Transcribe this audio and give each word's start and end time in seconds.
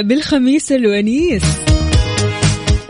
بالخميس 0.00 0.72
الونيس. 0.72 1.42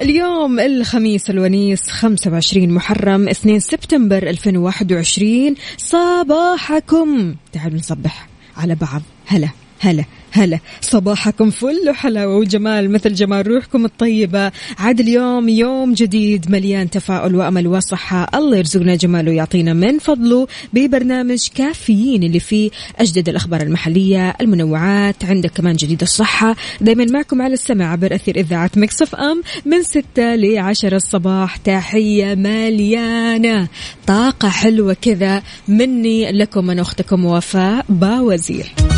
اليوم 0.03 0.61
الخميس 0.61 1.31
الونيس 1.31 1.91
25 1.91 2.71
محرم 2.71 3.29
2 3.29 3.61
سبتمبر 3.61 4.23
2021 4.31 5.55
صباحكم. 5.77 7.35
تعالوا 7.53 7.79
نصبح 7.79 8.29
على 8.57 8.75
بعض. 8.75 9.03
هلا 9.27 9.49
هلا 9.81 10.05
هلا 10.37 10.59
صباحكم 10.81 11.51
فل 11.51 11.89
وحلاوة 11.89 12.37
وجمال 12.37 12.91
مثل 12.91 13.15
جمال 13.15 13.47
روحكم 13.47 13.85
الطيبة. 13.85 14.53
عاد 14.79 15.01
اليوم 15.01 15.49
يوم 15.49 15.93
جديد 15.93 16.51
مليان 16.51 16.91
تفاؤل 16.91 17.35
وأمل 17.35 17.67
وصحة. 17.67 18.29
الله 18.35 18.57
يرزقنا 18.57 18.95
جماله 18.95 19.31
ويعطينا 19.31 19.73
من 19.73 19.99
فضله 19.99 20.47
ببرنامج 20.73 21.49
كافيين 21.55 22.23
اللي 22.23 22.41
فيه 22.41 22.71
أجدد 22.99 23.29
الأخبار 23.29 23.61
المحلية 23.61 24.35
المنوعات 24.41 25.25
عندك 25.25 25.51
كمان 25.51 25.77
جديد 25.77 26.03
الصحة. 26.03 26.57
دايما 26.81 27.05
معكم 27.05 27.43
على 27.43 27.55
السمع 27.55 27.93
عبر 27.93 28.15
أثير 28.15 28.37
إذاعة 28.37 28.71
ميكس 28.77 29.07
اف 29.07 29.15
ام 29.15 29.43
من 29.65 29.83
6 29.83 30.35
ل 30.35 30.59
10 30.59 30.97
الصباح. 30.97 31.57
تحية 31.57 32.35
مليانة. 32.35 33.69
طاقة 34.07 34.49
حلوة 34.49 34.97
كذا 35.03 35.43
مني 35.69 36.33
لكم 36.33 36.67
من 36.67 36.79
أختكم 36.79 37.25
وفاء 37.25 37.85
باوزير. 37.89 38.96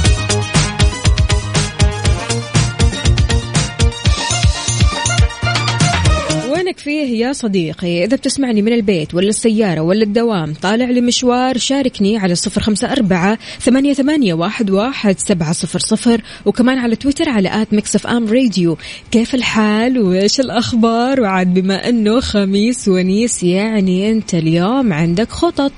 وينك 6.69 6.79
فيه 6.79 7.27
يا 7.27 7.33
صديقي. 7.33 8.05
إذا 8.05 8.17
بتسمعني 8.17 8.63
من 8.63 8.73
البيت 8.73 9.15
ولا 9.15 9.29
السيارة 9.29 9.81
ولا 9.81 10.03
الدوام 10.03 10.55
طالع 10.55 10.85
لمشوار 10.85 11.59
شاركني 11.59 12.19
على 12.19 12.35
صفر 12.35 12.61
خمسة 12.61 12.93
أربعة 12.93 13.39
ثمانية, 13.61 13.93
ثمانية 13.93 14.35
واحد, 14.35 14.71
واحد 14.71 15.19
سبعة 15.19 15.53
صفر 15.53 15.79
صفر 15.79 16.23
وكمان 16.45 16.79
على 16.79 16.97
تويتر 16.97 17.29
على 17.29 17.63
at 17.62 17.73
ميكس 17.73 17.97
أف 17.97 18.07
أم 18.07 18.27
راديو. 18.27 18.79
كيف 19.11 19.35
الحال؟ 19.35 19.99
وإيش 19.99 20.41
الأخبار؟ 20.41 21.21
وعاد 21.21 21.55
بما 21.55 21.89
أنه 21.89 22.21
خميس 22.21 22.89
ونيس 22.89 23.43
يعني 23.43 24.11
أنت 24.11 24.35
اليوم 24.35 24.93
عندك 24.93 25.31
خطط. 25.31 25.73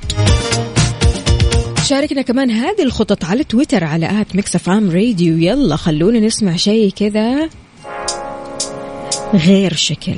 شاركنا 1.89 2.23
كمان 2.23 2.51
هذه 2.51 2.83
الخطط 2.83 3.25
على 3.25 3.45
تويتر 3.45 3.85
على 3.85 4.21
at 4.21 4.37
Mix 4.37 4.55
FM 4.55 4.91
Radio. 4.91 5.39
يلا 5.39 5.77
خلونا 5.77 6.21
نسمع 6.21 6.57
شيء 6.57 6.91
كذا 6.91 7.49
غير 9.35 9.75
شكل. 9.75 10.15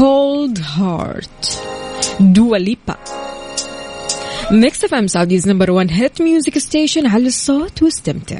Cold 0.00 0.58
Heart. 0.58 1.62
دوا 2.20 2.56
ليبا 2.56 2.96
Mix 4.50 4.84
FM 4.84 5.06
Saudi's 5.06 5.48
number 5.48 5.70
1 5.70 5.90
hit 5.90 6.22
music 6.22 6.58
station 6.58 7.06
على 7.06 7.26
الصوت 7.26 7.82
واستمتع 7.82 8.38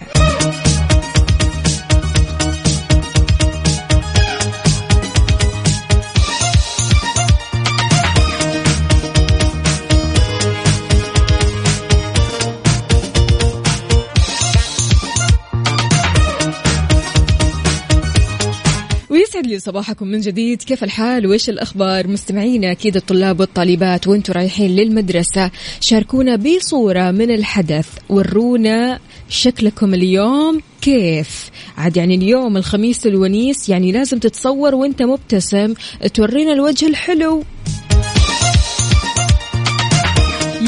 ويسعد 19.41 19.53
لي 19.53 19.59
صباحكم 19.59 20.07
من 20.07 20.21
جديد 20.21 20.63
كيف 20.63 20.85
الحال؟ 20.85 21.27
وإيش 21.27 21.51
الأخبار؟ 21.51 22.09
مستمعينا 22.09 22.73
أكيد 22.73 22.97
الطلاب 22.97 23.41
والطالبات 23.41 24.09
وأنتم 24.09 24.33
رايحين 24.33 24.71
للمدرسة. 24.71 25.51
شاركونا 25.81 26.37
بصورة 26.37 27.11
من 27.11 27.31
الحدث 27.31 27.89
ورونا 28.09 28.99
شكلكم 29.29 29.95
اليوم 29.95 30.61
كيف؟ 30.83 31.51
عاد 31.79 31.97
يعني 31.97 32.15
اليوم 32.15 32.57
الخميس 32.57 33.07
الونيس 33.07 33.69
يعني 33.69 33.93
لازم 33.93 34.19
تتصور 34.19 34.75
وأنت 34.75 35.03
مبتسم 35.03 35.75
تورينا 36.15 36.53
الوجه 36.53 36.87
الحلو. 36.87 37.45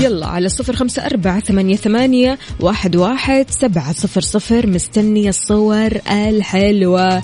يلا 0.03 0.27
على 0.27 0.49
صفر 0.49 0.77
خمسة 0.77 1.07
أربعة 1.07 1.41
ثمانية, 1.41 1.77
ثمانية 1.77 2.39
واحد, 2.61 2.97
واحد 2.97 3.47
سبعة 3.51 3.93
صفر 3.93 4.21
صفر 4.21 4.67
مستنية 4.67 5.29
الصور 5.29 5.91
الحلوة 6.11 7.21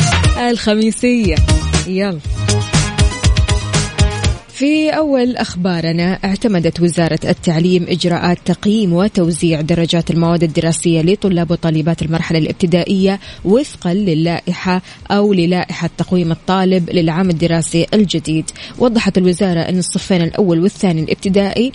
الخميسية. 0.51 1.35
يلا. 1.87 2.19
في 4.49 4.91
أول 4.91 5.37
أخبارنا 5.37 6.19
اعتمدت 6.25 6.81
وزارة 6.81 7.21
التعليم 7.25 7.87
إجراءات 7.89 8.39
تقييم 8.45 8.93
وتوزيع 8.93 9.61
درجات 9.61 10.11
المواد 10.11 10.43
الدراسية 10.43 11.03
لطلاب 11.03 11.51
وطالبات 11.51 12.03
المرحلة 12.03 12.39
الابتدائية 12.39 13.21
وفقا 13.45 13.95
للائحة 13.95 14.83
أو 15.11 15.33
للائحة 15.33 15.91
تقويم 15.99 16.33
الطالب 16.33 16.91
للعام 16.91 17.31
الدراسي 17.31 17.87
الجديد. 17.95 18.51
وضحت 18.79 19.19
الوزارة 19.19 19.61
أن 19.61 19.79
الصفين 19.79 20.23
الأول 20.23 20.61
والثاني 20.61 21.03
الابتدائي 21.03 21.73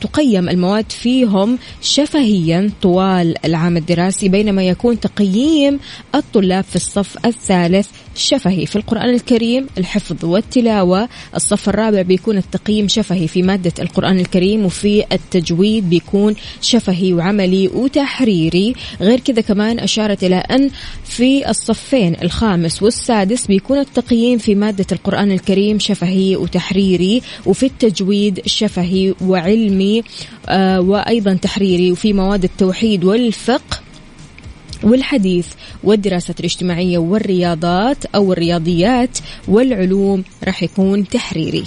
تقيم 0.00 0.48
المواد 0.48 0.92
فيهم 0.92 1.58
شفهيا 1.82 2.70
طوال 2.82 3.34
العام 3.44 3.76
الدراسي 3.76 4.28
بينما 4.28 4.62
يكون 4.64 5.00
تقييم 5.00 5.80
الطلاب 6.14 6.64
في 6.64 6.76
الصف 6.76 7.26
الثالث 7.26 7.88
شفهي. 8.14 8.66
في 8.66 8.76
القرآن 8.76 9.14
الكريم 9.14 9.66
الحفظ 9.78 10.24
والتلاوة 10.24 11.08
الصف 11.36 11.68
الرابع 11.68 12.02
بيكون 12.02 12.36
التقييم 12.36 12.88
شفهي. 12.88 13.28
في 13.28 13.42
مادة 13.42 13.72
القرآن 13.78 14.18
الكريم 14.18 14.64
وفي 14.64 15.04
التجويد 15.12 15.90
بيكون 15.90 16.34
شفهي 16.60 17.12
وعملي 17.12 17.68
وتحريري. 17.68 18.74
غير 19.00 19.20
كذا 19.20 19.40
كمان 19.40 19.78
أشارت 19.78 20.24
إلى 20.24 20.36
أن 20.36 20.70
في 21.04 21.50
الصفين 21.50 22.16
الخامس 22.22 22.82
والسادس 22.82 23.46
بيكون 23.46 23.78
التقييم 23.78 24.38
في 24.38 24.54
مادة 24.54 24.86
القرآن 24.92 25.32
الكريم 25.32 25.78
شفهي 25.78 26.36
وتحريري 26.36 27.22
وفي 27.46 27.66
التجويد 27.66 28.40
شفهي 28.46 29.14
وعلمي. 29.20 29.61
آه 30.48 30.80
وأيضا 30.80 31.34
تحريري 31.34 31.92
وفي 31.92 32.12
مواد 32.12 32.44
التوحيد 32.44 33.04
والفقه 33.04 33.80
والحديث 34.82 35.46
والدراسات 35.84 36.40
الاجتماعية 36.40 36.98
والرياضات 36.98 38.04
أو 38.04 38.32
الرياضيات 38.32 39.18
والعلوم. 39.48 40.24
راح 40.44 40.62
يكون 40.62 41.08
تحريري. 41.08 41.64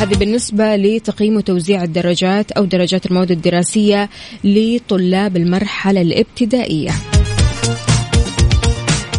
هذه 0.00 0.14
بالنسبة 0.14 0.76
لتقييم 0.76 1.36
وتوزيع 1.36 1.82
الدرجات 1.82 2.52
أو 2.52 2.64
درجات 2.64 3.06
المواد 3.06 3.30
الدراسية 3.30 4.10
لطلاب 4.44 5.36
المرحلة 5.36 6.02
الابتدائية. 6.02 6.90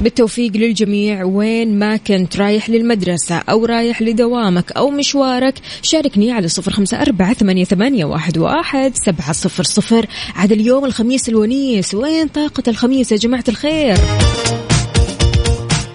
بالتوفيق 0.01 0.51
للجميع. 0.57 1.23
وين 1.23 1.79
ما 1.79 1.97
كنت 1.97 2.37
رايح 2.37 2.69
للمدرسة 2.69 3.35
أو 3.35 3.65
رايح 3.65 4.01
لدوامك 4.01 4.71
أو 4.71 4.89
مشوارك 4.89 5.53
شاركني 5.81 6.31
على 6.31 6.47
صفر 6.47 6.71
خمسة 6.71 7.01
أربعة 7.01 7.33
ثمانية, 7.33 8.06
واحد 8.06 8.95
سبعة 8.95 9.31
صفر 9.31 9.63
صفر. 9.63 10.06
عاد 10.35 10.51
اليوم 10.51 10.85
الخميس 10.85 11.29
الونيس. 11.29 11.94
وين 11.94 12.27
طاقة 12.27 12.63
الخميس 12.68 13.12
يا 13.12 13.18
جماعة 13.18 13.44
الخير؟ 13.47 13.97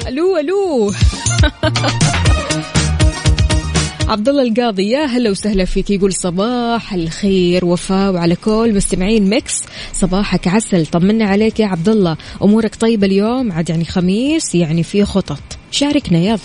ألو 0.09 0.37
ألو. 0.37 0.93
عبد 4.09 4.29
الله 4.29 4.43
القاضي 4.43 4.91
يا 4.91 5.05
هلا 5.05 5.31
وسهلا 5.31 5.65
فيك. 5.65 5.91
يقول 5.91 6.13
صباح 6.13 6.95
الخير 6.95 7.65
وفاء 7.65 8.13
وعلى 8.13 8.37
كل 8.37 8.75
مستمعين 8.75 9.31
Mix. 9.31 9.63
صباحك 9.93 10.49
عسل. 10.49 10.87
طمنا 10.87 11.25
عليك 11.25 11.61
يا 11.61 11.67
عبد 11.67 11.89
الله 11.89 12.17
أمورك 12.43 12.75
طيبة 12.75 13.07
اليوم؟ 13.07 13.53
عاد 13.53 13.71
يعني 13.71 13.85
خميس 13.85 14.55
يعني 14.55 14.83
في 14.83 15.05
خطط. 15.05 15.43
شاركنا 15.71 16.19
يلا. 16.19 16.39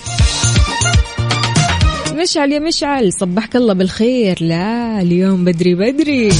مشعل 2.14 2.52
يا 2.52 2.60
مشعل 2.60 3.14
صبحك 3.14 3.56
الله 3.56 3.74
بالخير. 3.74 4.38
لا 4.42 5.02
اليوم 5.02 5.46
بدري 5.46 5.76
بدري. 5.76 6.32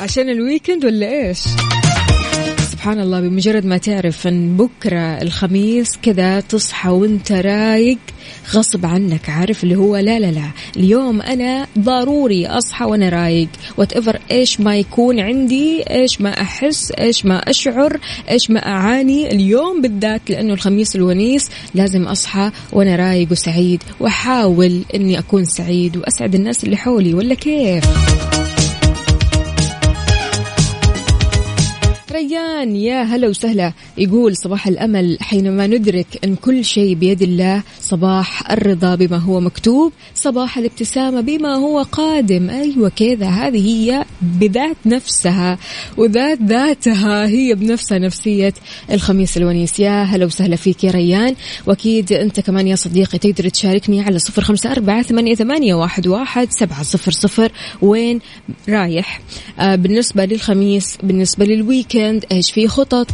عشان 0.00 0.28
ال 0.28 0.35
weekend 0.35 0.84
ولا 0.84 1.28
إيش؟ 1.28 1.38
سبحان 2.72 3.00
الله 3.00 3.20
بمجرد 3.20 3.66
ما 3.66 3.76
تعرف 3.78 4.26
إن 4.26 4.56
بكرة 4.56 5.22
الخميس 5.22 5.96
كذا 6.02 6.40
تصحى 6.40 6.88
وانت 6.88 7.32
رايق. 7.32 7.98
غصب 8.54 8.86
عنك 8.86 9.30
عارف؟ 9.30 9.64
اللي 9.64 9.76
هو 9.76 9.96
لا 9.96 10.18
لا 10.18 10.30
لا. 10.30 10.50
اليوم 10.76 11.20
أنا 11.22 11.66
ضروري 11.78 12.46
أصحى 12.46 12.84
وأنا 12.84 13.08
رايق. 13.08 13.48
whatever 13.76 14.18
إيش 14.30 14.60
ما 14.60 14.76
يكون 14.76 15.20
عندي 15.20 15.82
إيش 15.90 16.20
ما 16.20 16.40
أحس 16.40 16.92
إيش 16.92 17.26
ما 17.26 17.50
أشعر 17.50 17.98
إيش 18.30 18.50
ما 18.50 18.66
أعاني 18.66 19.32
اليوم 19.32 19.82
بالذات 19.82 20.30
لأنه 20.30 20.54
الخميس 20.54 20.96
الونيس 20.96 21.50
لازم 21.74 22.04
أصحى 22.04 22.50
وأنا 22.72 22.96
رايق 22.96 23.32
وسعيد. 23.32 23.82
وأحاول 24.00 24.82
إني 24.94 25.18
أكون 25.18 25.44
سعيد 25.44 25.96
وأسعد 25.96 26.34
الناس 26.34 26.64
اللي 26.64 26.76
حولي. 26.76 27.14
ولا 27.14 27.34
كيف؟ 27.34 27.84
ريان 32.20 32.76
يا 32.76 33.02
هلا 33.02 33.28
وسهلا. 33.28 33.72
يقول 33.98 34.36
صباح 34.36 34.66
الأمل 34.66 35.18
حينما 35.20 35.66
ندرك 35.66 36.06
أن 36.24 36.36
كل 36.36 36.64
شيء 36.64 36.94
بيد 36.94 37.22
الله 37.22 37.62
صباح 37.80 38.50
الرضا 38.50 38.94
بما 38.94 39.16
هو 39.16 39.40
مكتوب 39.40 39.92
صباح 40.14 40.58
الابتسامة 40.58 41.20
بما 41.20 41.54
هو 41.54 41.82
قادم. 41.82 42.50
أيوه 42.50 42.88
كذا 42.88 43.28
هذه 43.28 43.66
هي 43.66 44.04
بذات 44.22 44.76
نفسها 44.86 45.58
وذات 45.96 46.42
ذاتها 46.42 47.26
هي 47.26 47.54
بنفسها 47.54 47.98
نفسية 47.98 48.54
الخميس 48.92 49.36
الونيس. 49.36 49.80
يا 49.80 50.02
هلا 50.02 50.26
وسهلا 50.26 50.56
فيك 50.56 50.84
يا 50.84 50.90
ريان. 50.90 51.34
وأكيد 51.66 52.12
أنت 52.12 52.40
كمان 52.40 52.68
يا 52.68 52.76
صديقي 52.76 53.18
تقدر 53.18 53.48
تشاركني 53.48 54.00
على 54.00 54.18
صفر 54.18 54.70
أربعة 54.70 55.02
ثمانيه, 55.02 55.34
ثمانية 55.34 55.74
واحد, 55.74 56.06
واحد 56.06 56.48
سبعة 56.50 56.82
صفر 56.82 57.12
صفر. 57.12 57.52
وين 57.82 58.20
رايح؟ 58.68 59.20
آه 59.58 59.74
بالنسبة 59.74 60.24
للخميس 60.24 60.98
بالنسبة 61.02 61.44
لل 61.44 61.58
weekend 61.58 62.09
إيش 62.32 62.52
في 62.52 62.68
خطط؟ 62.68 63.06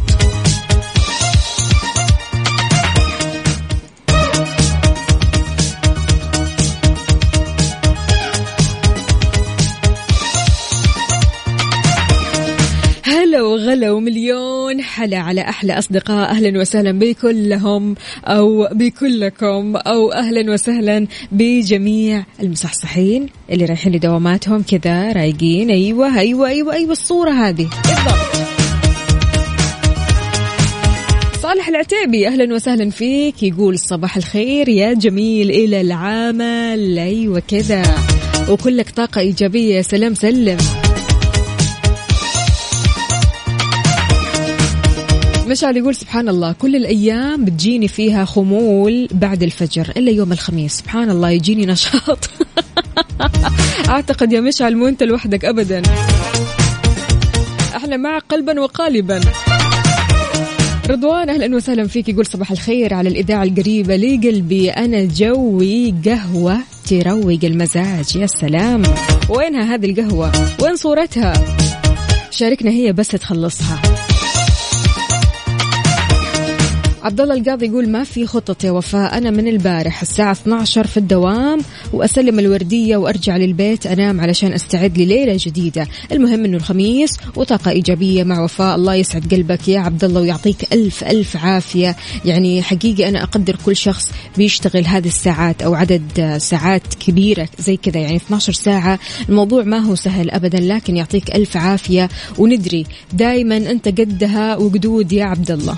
هلا 13.03 13.41
وغلا 13.41 13.91
ومليون 13.91 14.81
حلا 14.81 15.17
على 15.17 15.41
أحلى 15.41 15.77
أصدقاء. 15.77 16.29
أهلا 16.29 16.59
وسهلا 16.59 16.91
بكلهم 16.91 17.95
أو 18.25 18.67
بكلكم 18.71 19.75
أو 19.75 20.11
أهلا 20.11 20.51
وسهلا 20.53 21.07
بجميع 21.31 22.23
المصحصحين 22.39 23.29
اللي 23.51 23.65
رايحين 23.65 23.93
لدواماتهم 23.93 24.63
كذا 24.63 25.11
رايقين. 25.11 25.69
أيوه 25.69 26.19
أيوه 26.19 26.47
أيوه 26.47 26.73
أيوه 26.73 26.91
الصورة 26.91 27.31
هذه. 27.31 27.69
بالضبط. 27.85 28.46
صالح 31.47 31.67
العتيبي 31.67 32.27
أهلا 32.27 32.55
وسهلا 32.55 32.89
فيك. 32.89 33.43
يقول 33.43 33.79
صباح 33.79 34.17
الخير 34.17 34.69
يا 34.69 34.93
جميل 34.93 35.49
إلى 35.49 35.81
العمل. 35.81 36.99
أيوه 36.99 37.39
كذا. 37.39 37.83
وكلك 38.49 38.89
طاقة 38.89 39.21
إيجابية 39.21 39.75
يا 39.75 39.81
سلام 39.81 40.13
سلم. 40.13 40.57
مشعل 45.47 45.77
يقول 45.77 45.95
سبحان 45.95 46.29
الله 46.29 46.51
كل 46.51 46.75
الأيام 46.75 47.45
بتجيني 47.45 47.87
فيها 47.87 48.25
خمول 48.25 49.07
بعد 49.11 49.43
الفجر 49.43 49.93
إلا 49.97 50.11
يوم 50.11 50.31
الخميس. 50.31 50.77
سبحان 50.77 51.09
الله 51.09 51.29
يجيني 51.29 51.65
نشاط. 51.65 52.29
أعتقد 53.89 54.33
يا 54.33 54.41
مشعل 54.41 54.75
مو 54.75 54.87
أنت 54.87 55.03
لوحدك 55.03 55.45
أبدا. 55.45 55.81
إحنا 57.75 57.97
معك 57.97 58.23
قلبا 58.29 58.59
وقالبا. 58.59 59.21
رضوان 60.89 61.29
أهلا 61.29 61.55
وسهلا 61.55 61.87
فيك. 61.87 62.09
يقول 62.09 62.25
صباح 62.25 62.51
الخير 62.51 62.93
على 62.93 63.09
الإذاعة 63.09 63.43
القريبة. 63.43 63.95
لقلبي 63.95 64.69
أنا 64.69 65.03
جوي 65.03 65.93
قهوة 66.05 66.57
تروق 66.89 67.39
المزاج. 67.43 68.15
يا 68.15 68.27
سلام. 68.27 68.83
وينها 69.29 69.75
هذه 69.75 69.85
القهوة؟ 69.85 70.31
وين 70.63 70.75
صورتها؟ 70.75 71.33
شاركنا 72.31 72.71
هي 72.71 72.93
بس 72.93 73.07
تخلصها. 73.07 73.81
عبد 77.07 77.21
الله 77.21 77.35
القاضي 77.35 77.65
يقول 77.65 77.89
ما 77.89 78.03
في 78.03 78.25
خطط 78.25 78.63
يا 78.63 78.71
وفاء. 78.71 79.17
أنا 79.17 79.31
من 79.31 79.47
البارح 79.47 80.01
الساعة 80.01 80.31
12 80.31 80.87
في 80.87 80.97
الدوام 80.97 81.59
وأسلم 81.93 82.39
الوردية 82.39 82.97
وأرجع 82.97 83.37
للبيت 83.37 83.85
أنام 83.85 84.21
علشان 84.21 84.53
أستعد 84.53 84.97
لليلة 84.97 85.37
جديده 85.39 85.87
المهم 86.11 86.45
إنه 86.45 86.57
الخميس 86.57 87.17
وطاقة 87.35 87.71
إيجابية 87.71 88.23
مع 88.23 88.43
وفاء. 88.43 88.75
الله 88.75 88.95
يسعد 88.95 89.33
قلبك 89.33 89.67
يا 89.67 89.79
عبد 89.79 90.03
الله 90.03 90.21
ويعطيك 90.21 90.73
ألف 90.73 91.03
ألف 91.03 91.37
عافية. 91.37 91.95
يعني 92.25 92.61
حقيقي 92.61 93.09
أنا 93.09 93.23
أقدر 93.23 93.55
كل 93.65 93.75
شخص 93.75 94.11
بيشتغل 94.37 94.85
هذه 94.85 95.07
الساعات 95.07 95.61
أو 95.61 95.75
عدد 95.75 96.37
ساعات 96.37 96.93
كبيرة 96.93 97.49
زي 97.59 97.77
كذا. 97.77 97.99
يعني 97.99 98.15
12 98.15 98.53
ساعة 98.53 98.99
الموضوع 99.29 99.63
ما 99.63 99.79
هو 99.79 99.95
سهل 99.95 100.31
ابدا 100.31 100.59
لكن 100.59 100.97
يعطيك 100.97 101.35
ألف 101.35 101.57
عافية. 101.57 102.09
وندري 102.37 102.85
دائما 103.13 103.57
أنت 103.57 103.87
قدها 103.87 104.57
وقدود 104.57 105.13
يا 105.13 105.25
عبد 105.25 105.51
الله. 105.51 105.77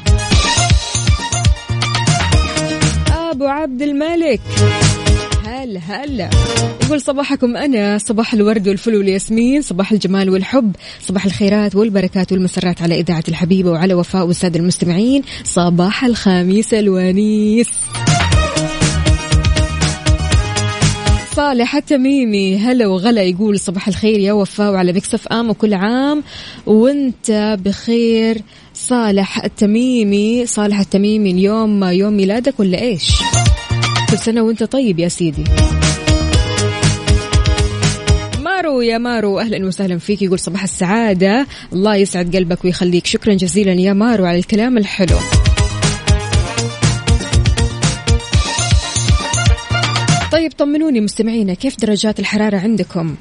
أبو 3.39 3.47
عبد 3.47 3.81
الملك. 3.81 4.41
هلا 5.45 5.79
هلا. 5.79 6.29
يقول 6.83 7.01
صباحكم 7.01 7.57
أنا 7.57 7.97
صباح 7.97 8.33
الورد 8.33 8.67
والفل 8.67 8.95
والياسمين 8.95 9.61
صباح 9.61 9.91
الجمال 9.91 10.29
والحب 10.29 10.75
صباح 11.01 11.25
الخيرات 11.25 11.75
والبركات 11.75 12.31
والمسرات 12.31 12.81
على 12.81 12.99
إذاعة 12.99 13.23
الحبيبة 13.27 13.71
وعلى 13.71 13.93
وفاء 13.93 14.27
والساده 14.27 14.59
المستمعين. 14.59 15.23
صباح 15.43 16.03
الخميس 16.05 16.73
الونيس. 16.73 17.69
صالح 21.39 21.75
التميمي. 21.75 22.57
هلا 22.57 22.87
وغلا 22.87 23.21
يقول 23.21 23.59
صباح 23.59 23.87
الخير 23.87 24.19
يا 24.19 24.33
وفاء 24.33 24.71
وعلى 24.71 24.93
Mix 24.93 25.27
FM 25.27 25.49
وكل 25.49 25.73
عام. 25.73 26.23
وانت 26.65 27.57
بخير 27.65 28.41
صالح 28.73 29.43
التميمي. 29.43 30.45
صالح 30.45 30.79
التميمي 30.79 31.31
اليوم 31.31 31.83
يوم 31.83 32.13
ميلادك 32.13 32.59
ولا 32.59 32.81
إيش؟ 32.81 33.11
كل 34.11 34.17
سنة 34.17 34.41
وانت 34.41 34.63
طيب 34.63 34.99
يا 34.99 35.07
سيدي. 35.07 35.43
مارو 38.39 38.81
يا 38.81 38.97
مارو 38.97 39.39
أهلا 39.39 39.67
وسهلا 39.67 39.97
فيك. 39.97 40.21
يقول 40.21 40.39
صباح 40.39 40.63
السعادة. 40.63 41.47
الله 41.73 41.95
يسعد 41.95 42.35
قلبك 42.35 42.65
ويخليك. 42.65 43.05
شكرا 43.05 43.33
جزيلا 43.33 43.73
يا 43.73 43.93
مارو 43.93 44.25
على 44.25 44.39
الكلام 44.39 44.77
الحلو. 44.77 45.17
طيب 50.31 50.51
طمنوني 50.51 51.01
مستمعينا 51.01 51.53
كيف 51.53 51.75
درجات 51.77 52.19
الحرارة 52.19 52.57
عندكم؟ 52.57 53.15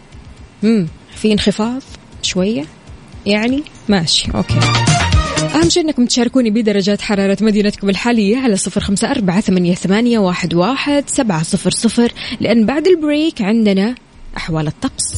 امم 0.64 0.86
في 1.16 1.32
انخفاض 1.32 1.82
شوية؟ 2.22 2.64
يعني؟ 3.26 3.62
ماشي 3.88 4.28
okay. 4.34 4.58
أهم 5.54 5.68
شيء 5.68 5.84
أنكم 5.84 6.06
تشاركوني 6.06 6.50
بدرجات 6.50 7.00
حرارة 7.00 7.36
مدينتكم 7.40 7.88
الحالية 7.88 8.36
على 8.36 8.56
صفر 8.56 8.80
خمسة 8.80 9.10
أربعة 9.10 9.40
ثمانية, 9.40 9.74
ثمانية 9.74 10.18
واحد, 10.18 10.54
واحد 10.54 11.04
سبعة 11.06 11.42
صفر 11.42 11.70
صفر 11.70 12.12
لأن 12.40 12.66
بعد 12.66 12.86
ال 12.86 12.96
break 12.96 13.42
عندنا 13.42 13.94
أحوال 14.36 14.66
الطقس. 14.66 15.14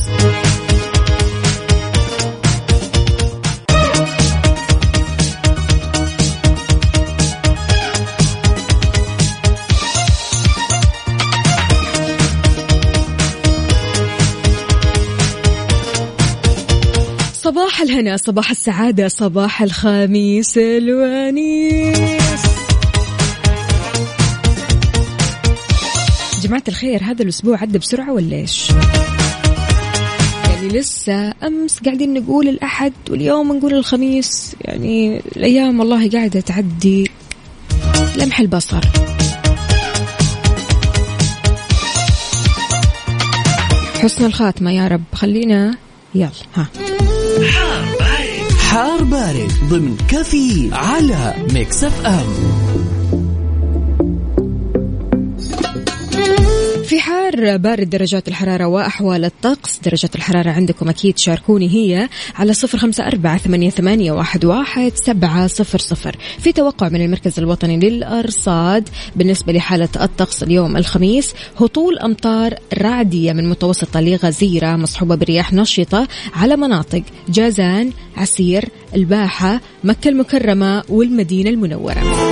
صباح 17.81 17.91
الهنا 17.93 18.17
صباح 18.17 18.51
السعادة 18.51 19.09
صباح 19.09 19.63
الخميس 19.63 20.59
الونيس. 20.59 22.43
جماعة 26.43 26.63
الخير 26.69 27.03
هذا 27.05 27.23
الأسبوع 27.23 27.59
عدى 27.59 27.79
بسرعة 27.79 28.13
ولا 28.13 28.37
إيش؟ 28.37 28.71
يعني 30.45 30.69
لسه 30.69 31.35
أمس 31.43 31.79
قاعدين 31.85 32.15
نقول 32.15 32.49
الأحد 32.49 32.93
واليوم 33.11 33.53
نقول 33.53 33.75
الخميس. 33.75 34.57
يعني 34.61 35.23
الأيام 35.37 35.81
والله 35.81 36.11
قاعدة 36.11 36.41
تعدي 36.41 37.11
لمح 38.17 38.41
البصر. 38.41 38.81
حسن 44.03 44.25
الخاتمة 44.25 44.71
يا 44.71 44.89
رب 44.89 45.05
خلينا 45.15 45.75
يلا 46.15 46.31
ها. 46.55 46.67
حار 48.59 49.05
بارد. 49.05 49.53
ضمن 49.69 49.97
كفي 50.09 50.71
على 50.73 51.35
ميكس 51.53 51.85
أف 51.85 52.07
أم. 52.07 52.90
في 56.91 57.01
حار 57.01 57.57
بارد 57.57 57.91
درجات 57.91 58.29
الحرارة 58.29 58.67
وأحوال 58.67 59.25
الطقس. 59.25 59.79
درجة 59.79 60.11
الحرارة 60.15 60.51
عندكم 60.51 60.89
أكيد 60.89 61.19
شاركوني 61.19 61.69
هي 61.69 62.09
على 62.35 62.53
صفر 62.53 62.79
خمسة 62.79 63.07
أربعة 63.07 63.39
ثمانية, 63.39 63.71
ثمانية 63.71 64.13
واحد, 64.13 64.45
واحد 64.45 64.93
سبعة 64.95 65.47
صفر 65.47 65.79
صفر. 65.79 66.17
في 66.39 66.53
توقع 66.53 66.89
من 66.89 67.05
المركز 67.05 67.39
الوطني 67.39 67.77
للأرصاد 67.77 68.89
بالنسبة 69.17 69.53
لحالة 69.53 69.89
الطقس 70.01 70.43
اليوم 70.43 70.77
الخميس 70.77 71.35
هطول 71.61 71.99
أمطار 71.99 72.55
رعدية 72.79 73.33
من 73.33 73.49
متوسطة 73.49 74.01
لغزيرة 74.01 74.77
مصحوبة 74.77 75.15
برياح 75.15 75.53
نشطة 75.53 76.09
على 76.35 76.57
مناطق 76.57 77.03
جازان 77.29 77.93
عسير 78.17 78.69
الباحة 78.95 79.61
مكة 79.85 80.09
المكرمة 80.09 80.83
والمدينة 80.89 81.51
المنورة. 81.51 82.31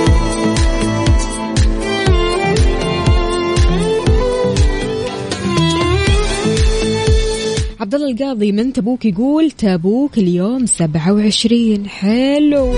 عبد 7.79 7.95
الله 7.95 8.11
القاضي 8.11 8.51
من 8.51 8.73
تبوك 8.73 9.05
يقول 9.05 9.51
تبوك 9.51 10.17
اليوم 10.17 10.65
27 10.65 11.87
حلو. 11.87 12.73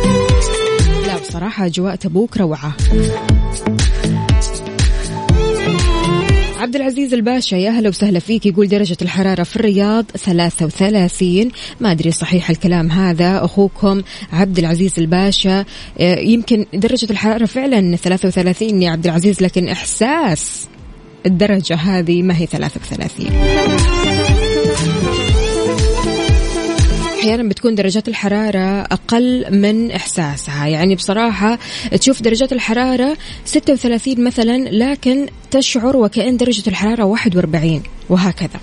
لا 1.08 1.18
بصراحة 1.20 1.66
أجواء 1.66 1.96
تبوك 1.96 2.38
روعة. 2.38 2.76
عبد 6.58 6.76
العزيز 6.76 7.14
الباشا 7.14 7.56
يا 7.56 7.70
أهلا 7.70 7.90
وسهلا 7.90 8.20
فيك 8.20 8.46
يقول 8.46 8.68
درجة 8.68 8.98
الحرارة 9.02 9.44
في 9.44 9.56
الرياض 9.56 10.06
33 10.18 11.52
ما 11.80 11.92
أدري 11.92 12.12
صحيح 12.12 12.50
الكلام 12.50 12.92
هذا. 12.92 13.46
أخوكم 13.46 14.02
عبد 14.34 14.60
العزيز 14.60 14.94
الباشا 15.00 15.66
آه، 16.00 16.20
يمكن 16.20 16.66
درجة 16.74 17.08
الحرارة 17.12 17.46
فعلا 17.46 17.96
33 17.96 18.82
يا 18.82 18.92
عبد 18.92 19.06
العزيز 19.06 19.42
لكن 19.42 19.68
إحساس 19.68 20.68
الدرجة 21.26 21.76
هذه 21.76 22.22
ما 22.22 22.38
هي 22.38 22.46
33 22.46 23.28
أحيانا 27.22 27.50
بتكون 27.50 27.76
درجات 27.76 28.08
الحرارة 28.08 28.82
أقل 28.82 29.46
من 29.52 29.92
إحساسها. 29.92 30.68
يعني 30.68 30.96
بصراحة 30.96 31.60
تشوف 31.92 32.22
درجات 32.22 32.54
الحرارة 32.54 33.18
36 33.46 34.24
مثلا 34.24 34.58
لكن 34.58 35.28
تشعر 35.52 35.98
وكأن 35.98 36.38
درجة 36.38 36.70
الحرارة 36.70 37.04
41 37.04 37.84
وهكذا. 38.10 38.60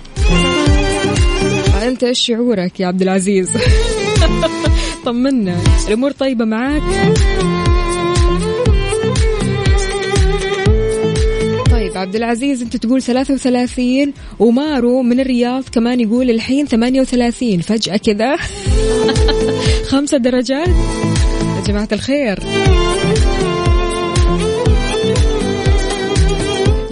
أنت 1.83 2.03
إيش 2.03 2.19
شعورك 2.19 2.79
يا 2.79 2.87
عبد 2.87 3.01
العزيز؟ 3.01 3.49
طمنا 5.05 5.57
الأمور 5.87 6.11
طيبة 6.11 6.45
معك 6.45 6.83
عبد 11.99 12.15
العزيز 12.15 12.61
انت 12.61 12.77
تقول 12.77 13.01
33 13.01 14.13
ومارو 14.39 15.01
من 15.01 15.19
الرياض 15.19 15.63
كمان 15.71 15.99
يقول 15.99 16.29
الحين 16.29 16.65
38 16.65 17.61
فجأة 17.61 17.97
كذا. 17.97 18.35
خمسة 19.91 20.17
درجات. 20.17 20.67
يا 20.67 21.63
جماعة 21.67 21.87
الخير. 21.91 22.39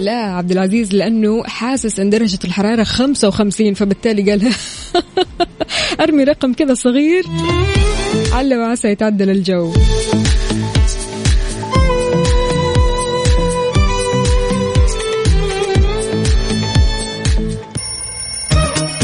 لا 0.00 0.12
عبد 0.12 0.50
العزيز 0.50 0.94
لأنه 0.94 1.44
حاسس 1.44 2.00
إن 2.00 2.10
درجة 2.10 2.38
الحرارة 2.44 2.84
55 2.84 3.74
فبالتالي 3.74 4.30
قال 4.30 4.52
أرمي 6.00 6.24
رقم 6.24 6.52
كذا 6.52 6.74
صغير. 6.74 7.24
على 8.32 8.56
وعسى 8.56 8.88
يتعدل 8.88 9.30
الجو. 9.30 9.72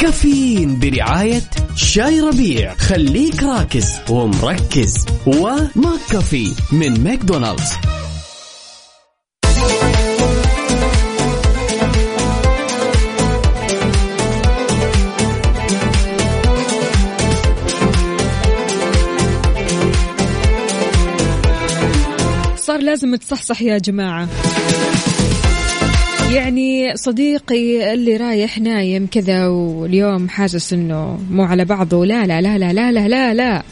Caffeine 0.00 0.78
برعاية 0.78 1.42
شاي 1.76 2.20
ربيع. 2.20 2.74
خليك 2.74 3.42
راكز 3.42 3.98
ومركز. 4.10 5.06
وماك 5.26 6.00
كافي 6.10 6.52
من 6.72 7.04
ماكدونالدز. 7.04 7.72
صار 22.56 22.78
لازم 22.78 23.16
تصحصح 23.16 23.62
يا 23.62 23.78
جماعة. 23.78 24.28
يعني 26.34 26.96
صديقي 26.96 27.94
اللي 27.94 28.16
رايح 28.16 28.58
نايم 28.58 29.06
كذا 29.06 29.46
واليوم 29.46 30.28
حاسس 30.28 30.72
إنه 30.72 31.18
مو 31.30 31.44
على 31.44 31.64
بعضه 31.64 32.06
لا 32.06 32.26
لا 32.26 32.40
لا 32.40 32.58
لا 32.58 32.72
لا 32.72 33.08
لا 33.08 33.34
لا. 33.34 33.62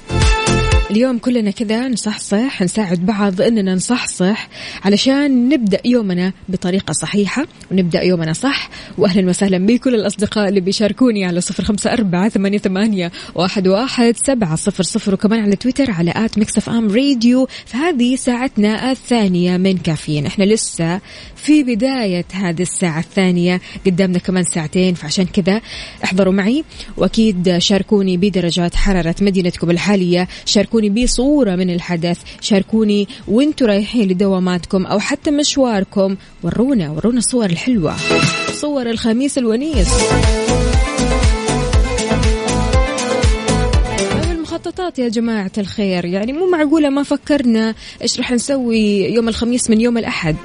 اليوم 0.91 1.19
كلنا 1.19 1.51
كذا 1.51 1.89
نصحصح 1.89 2.63
نساعد 2.63 3.07
بعض 3.07 3.41
إننا 3.41 3.75
نصحصح 3.75 4.49
علشان 4.85 5.49
نبدأ 5.49 5.81
يومنا 5.85 6.33
بطريقة 6.49 6.93
صحيحة 6.93 7.47
ونبدأ 7.71 8.03
يومنا 8.03 8.33
صح. 8.33 8.71
واهلا 8.99 9.29
وسهلا 9.29 9.59
بكل 9.59 9.95
الأصدقاء 9.95 10.49
اللي 10.49 10.61
بيشاركوني 10.61 11.25
على 11.25 11.41
صفر 11.41 11.65
خمسة 11.65 11.93
أربعة 11.93 12.29
ثمانية, 12.29 12.59
ثمانية 12.59 13.13
واحد, 13.35 13.69
واحد 13.69 14.17
سبعة 14.17 14.57
صفر 14.57 14.83
صفر 14.83 15.15
وكمان 15.15 15.41
على 15.41 15.57
تويتر 15.57 15.91
على 15.91 16.13
at 16.17 16.39
Mix 16.39 16.59
FM 16.59 16.91
Radio. 16.91 17.49
فهذه 17.67 18.17
ساعتنا 18.17 18.91
الثانية 18.91 19.57
من 19.57 19.79
كافيين. 19.79 20.27
إحنا 20.27 20.45
لسه 20.45 21.01
في 21.37 21.63
بداية 21.63 22.25
هذه 22.33 22.63
الساعة 22.63 22.99
الثانية 23.01 23.61
قدامنا 23.87 24.19
كمان 24.19 24.45
ساعتين 24.45 24.95
فعشان 24.95 25.25
كذا 25.25 25.61
احضروا 26.05 26.33
معي. 26.33 26.65
وأكيد 26.97 27.59
شاركوني 27.59 28.17
بدرجات 28.17 28.75
حرارة 28.75 29.15
مدينتكم 29.21 29.71
الحالية. 29.71 30.29
شاركوني 30.45 30.76
بصورة 30.83 31.57
من 31.57 31.71
الحدث. 31.71 32.19
شاركوني 32.41 33.09
وأنتم 33.29 33.67
رايحين 33.67 34.09
لدواماتكم 34.09 34.87
أو 34.87 34.99
حتى 34.99 35.31
مشواركم. 35.31 36.17
ورونا 36.43 36.91
ورونا 36.91 37.19
الصور 37.19 37.45
الحلوة. 37.45 37.95
صور 38.53 38.91
الخميس 38.91 39.39
الونيس. 39.39 39.89
أو 44.13 44.33
المخططات 44.33 44.99
يا 44.99 45.09
جماعة 45.09 45.53
الخير. 45.59 46.05
يعني 46.05 46.33
مو 46.33 46.51
معقولة 46.51 46.91
ما 46.91 47.03
فكرنا 47.03 47.75
إيش 48.03 48.21
رح 48.21 48.33
نسوي 48.33 49.15
يوم 49.15 49.29
الخميس 49.29 49.71
من 49.71 49.81
يوم 49.81 49.99
الأحد. 49.99 50.37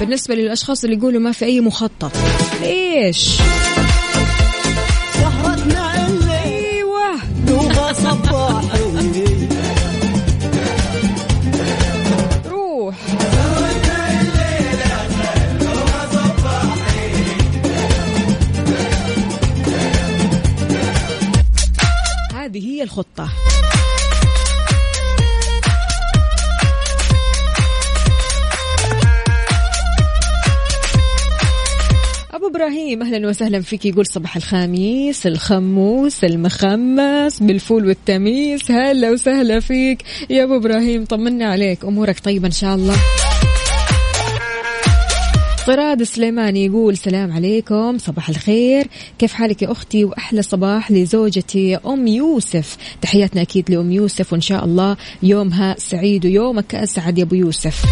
بالنسبة 0.00 0.34
للأشخاص 0.34 0.84
اللي 0.84 0.96
يقولوا 0.96 1.20
ما 1.20 1.32
في 1.32 1.44
أي 1.44 1.60
مخطط. 1.60 2.12
ليش؟ 2.62 3.38
الخطة. 22.82 23.28
أبو 32.34 32.46
إبراهيم 32.46 33.02
أهلا 33.02 33.28
وسهلا 33.28 33.60
فيك. 33.60 33.86
يقول 33.86 34.06
صباح 34.06 34.36
الخميس 34.36 35.26
الخموس 35.26 36.24
المخمس 36.24 37.42
بالفول 37.42 37.86
والتميس. 37.86 38.70
هلا 38.70 39.10
وسهلا 39.10 39.60
فيك. 39.60 40.02
يا 40.30 40.44
أبو 40.44 40.56
إبراهيم 40.56 41.04
طمنا 41.04 41.50
عليك. 41.50 41.84
أمورك 41.84 42.20
طيبة 42.20 42.46
إن 42.46 42.52
شاء 42.52 42.74
الله. 42.74 42.96
طراد 45.66 46.02
سليماني 46.02 46.66
يقول 46.66 46.96
سلام 46.96 47.32
عليكم 47.32 47.98
صباح 47.98 48.28
الخير. 48.28 48.86
كيف 49.18 49.32
حالك 49.32 49.62
يا 49.62 49.72
أختي؟ 49.72 50.04
وأحلى 50.04 50.42
صباح 50.42 50.90
لزوجتي 50.90 51.76
أم 51.76 52.06
يوسف. 52.06 52.76
تحياتنا 53.02 53.42
أكيد 53.42 53.70
لأم 53.70 53.92
يوسف 53.92 54.32
وإن 54.32 54.40
شاء 54.40 54.64
الله 54.64 54.96
يومها 55.22 55.74
سعيد 55.78 56.26
ويومك 56.26 56.74
أسعد 56.74 57.18
يا 57.18 57.24
أبو 57.24 57.34
يوسف. 57.34 57.84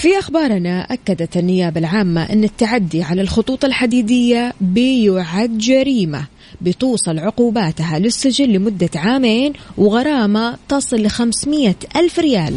في 0.00 0.18
أخبارنا 0.18 0.80
أكدت 0.80 1.36
النيابة 1.36 1.80
العامة 1.80 2.22
أن 2.22 2.44
التعدي 2.44 3.02
على 3.02 3.22
الخطوط 3.22 3.64
الحديدية 3.64 4.52
بيعد 4.60 5.58
جريمة 5.58 6.26
بتوصل 6.60 7.18
عقوباتها 7.18 7.98
للسجن 7.98 8.44
لمدة 8.44 8.90
عامين 8.94 9.52
وغرامة 9.78 10.56
تصل 10.68 10.96
ل 10.96 11.10
500 11.10 11.74
ألف 11.96 12.18
ريال. 12.18 12.54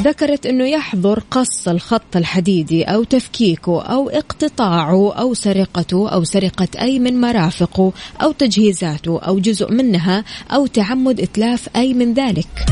ذكرت 0.00 0.46
أنه 0.46 0.64
يحظر 0.64 1.22
قص 1.30 1.68
الخط 1.68 2.16
الحديدي 2.16 2.84
أو 2.84 3.04
تفكيكه 3.04 3.82
أو 3.82 4.08
اقتطاعه 4.08 5.12
أو 5.12 5.34
سرقته 5.34 6.08
أو 6.08 6.24
سرقة 6.24 6.68
أي 6.80 6.98
من 6.98 7.20
مرافقه 7.20 7.92
أو 8.22 8.32
تجهيزاته 8.32 9.20
أو 9.20 9.38
جزء 9.38 9.72
منها 9.72 10.24
أو 10.50 10.66
تعمد 10.66 11.20
إتلاف 11.20 11.68
أي 11.76 11.94
من 11.94 12.14
ذلك. 12.14 12.66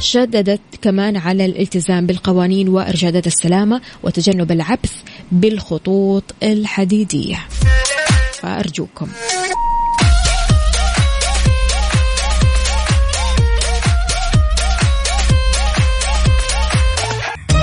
شددت 0.00 0.60
كمان 0.82 1.16
على 1.16 1.44
الالتزام 1.44 2.06
بالقوانين 2.06 2.68
وإرشادات 2.68 3.26
السلامة 3.26 3.80
وتجنب 4.02 4.52
العبث 4.52 4.92
بالخطوط 5.32 6.24
الحديدية. 6.42 7.38
فأرجوكم. 8.32 9.08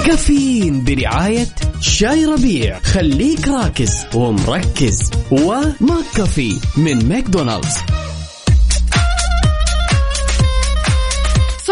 كافيين 0.05 0.83
برعاية 0.83 1.47
شاي 1.81 2.25
ربيع. 2.25 2.79
خليك 2.79 3.47
راكز 3.47 4.05
ومركز. 4.15 5.11
وماك 5.31 6.05
كافي 6.15 6.59
من 6.77 7.07
ماكدونالدز. 7.09 7.77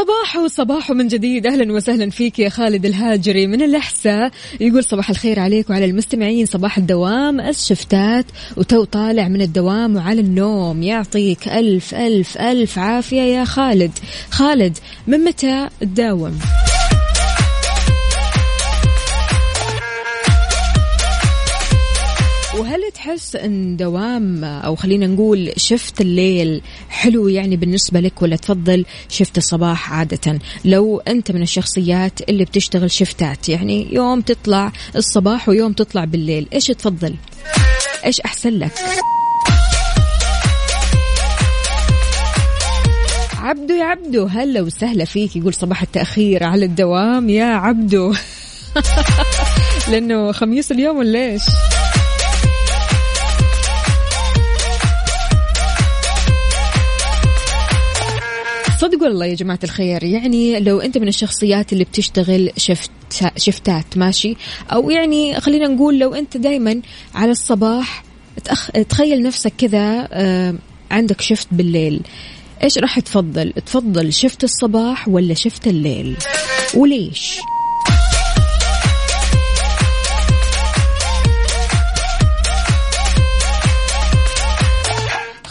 صباح 0.01 0.35
وصباح 0.35 0.91
من 0.91 1.07
جديد. 1.07 1.47
أهلا 1.47 1.73
وسهلا 1.73 2.09
فيك 2.09 2.39
يا 2.39 2.49
خالد 2.49 2.85
الهاجري 2.85 3.47
من 3.47 3.61
الأحساء. 3.61 4.31
يقول 4.59 4.83
صباح 4.83 5.09
الخير 5.09 5.39
عليك 5.39 5.69
وعلى 5.69 5.85
المستمعين. 5.85 6.45
صباح 6.45 6.77
الدوام 6.77 7.41
الشفتات 7.41 8.25
وتو 8.57 8.83
طالع 8.83 9.27
من 9.27 9.41
الدوام 9.41 9.95
وعلى 9.95 10.21
النوم. 10.21 10.83
يعطيك 10.83 11.47
ألف 11.47 11.95
ألف 11.95 12.37
ألف 12.37 12.79
عافية 12.79 13.21
يا 13.21 13.45
خالد. 13.45 13.91
خالد 14.31 14.77
من 15.07 15.19
متى 15.19 15.67
تداوم؟ 15.81 16.39
وهل 22.61 22.91
تحس 22.91 23.35
إن 23.35 23.77
دوام 23.77 24.43
أو 24.43 24.75
خلينا 24.75 25.07
نقول 25.07 25.51
شفت 25.57 26.01
الليل 26.01 26.61
حلو 26.89 27.27
يعني 27.27 27.55
بالنسبة 27.55 27.99
لك 27.99 28.21
ولا 28.21 28.35
تفضل 28.35 28.85
شفت 29.09 29.37
الصباح 29.37 29.93
عادة؟ 29.93 30.39
لو 30.65 30.99
أنت 30.99 31.31
من 31.31 31.41
الشخصيات 31.41 32.29
اللي 32.29 32.45
بتشتغل 32.45 32.91
شفتات 32.91 33.49
يعني 33.49 33.93
يوم 33.93 34.21
تطلع 34.21 34.71
الصباح 34.95 35.49
ويوم 35.49 35.73
تطلع 35.73 36.05
بالليل 36.05 36.47
إيش 36.53 36.67
تفضل؟ 36.67 37.15
إيش 38.05 38.21
أحسن 38.21 38.49
لك؟ 38.49 38.71
عبدو 43.37 43.73
يا 43.73 43.83
عبدو 43.83 44.25
هلا 44.25 44.61
وسهلا 44.61 45.05
فيك 45.05 45.35
يقول 45.35 45.53
صباح 45.53 45.81
التأخير 45.81 46.43
على 46.43 46.65
الدوام 46.65 47.29
يا 47.29 47.45
عبدو. 47.45 48.13
لأنه 49.91 50.31
خميس 50.31 50.71
اليوم 50.71 50.97
ولا 50.97 51.19
إيش؟ 51.19 51.41
والله 59.01 59.25
يا 59.25 59.35
جماعة 59.35 59.59
الخير 59.63 60.03
يعني 60.03 60.59
لو 60.59 60.79
أنت 60.79 60.97
من 60.97 61.07
الشخصيات 61.07 61.73
اللي 61.73 61.83
بتشتغل 61.83 62.51
شفت 62.57 62.91
شفتات 63.37 63.97
ماشي؟ 63.97 64.35
أو 64.71 64.89
يعني 64.89 65.39
خلينا 65.39 65.67
نقول 65.67 65.99
لو 65.99 66.13
أنت 66.13 66.37
دايما 66.37 66.81
على 67.15 67.31
الصباح 67.31 68.03
تأخ... 68.43 68.71
تخيل 68.71 69.23
نفسك 69.23 69.53
كذا 69.57 70.07
آه، 70.11 70.55
عندك 70.91 71.21
شفت 71.21 71.47
بالليل. 71.51 72.01
إيش 72.63 72.77
راح 72.77 72.99
تفضل؟ 72.99 73.53
تفضل 73.65 74.13
شفت 74.13 74.43
الصباح 74.43 75.07
ولا 75.07 75.33
شفت 75.33 75.67
الليل؟ 75.67 76.17
وليش؟ 76.73 77.37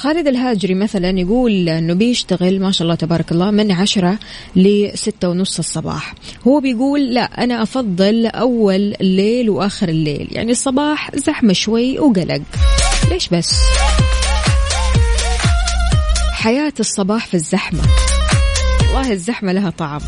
خالد 0.00 0.28
الهاجري 0.28 0.74
مثلا 0.74 1.18
يقول 1.18 1.68
إنه 1.68 1.94
بيشتغل 1.94 2.60
ما 2.60 2.70
شاء 2.70 2.82
الله 2.82 2.94
تبارك 2.94 3.32
الله 3.32 3.50
من 3.50 3.72
عشرة 3.72 4.18
لستة 4.56 5.28
ونص 5.28 5.58
الصباح. 5.58 6.14
هو 6.46 6.60
بيقول 6.60 7.14
لا 7.14 7.44
أنا 7.44 7.62
أفضل 7.62 8.26
أول 8.26 8.94
الليل 9.00 9.50
وآخر 9.50 9.88
الليل. 9.88 10.28
يعني 10.30 10.52
الصباح 10.52 11.16
زحمة 11.16 11.52
شوي 11.52 11.98
وقلق. 11.98 12.42
ليش 13.10 13.28
بس؟ 13.28 13.54
حياة 16.32 16.74
الصباح 16.80 17.26
في 17.26 17.34
الزحمة. 17.34 17.82
والله 18.94 19.12
الزحمة 19.12 19.52
لها 19.52 19.70
طعم. 19.70 20.00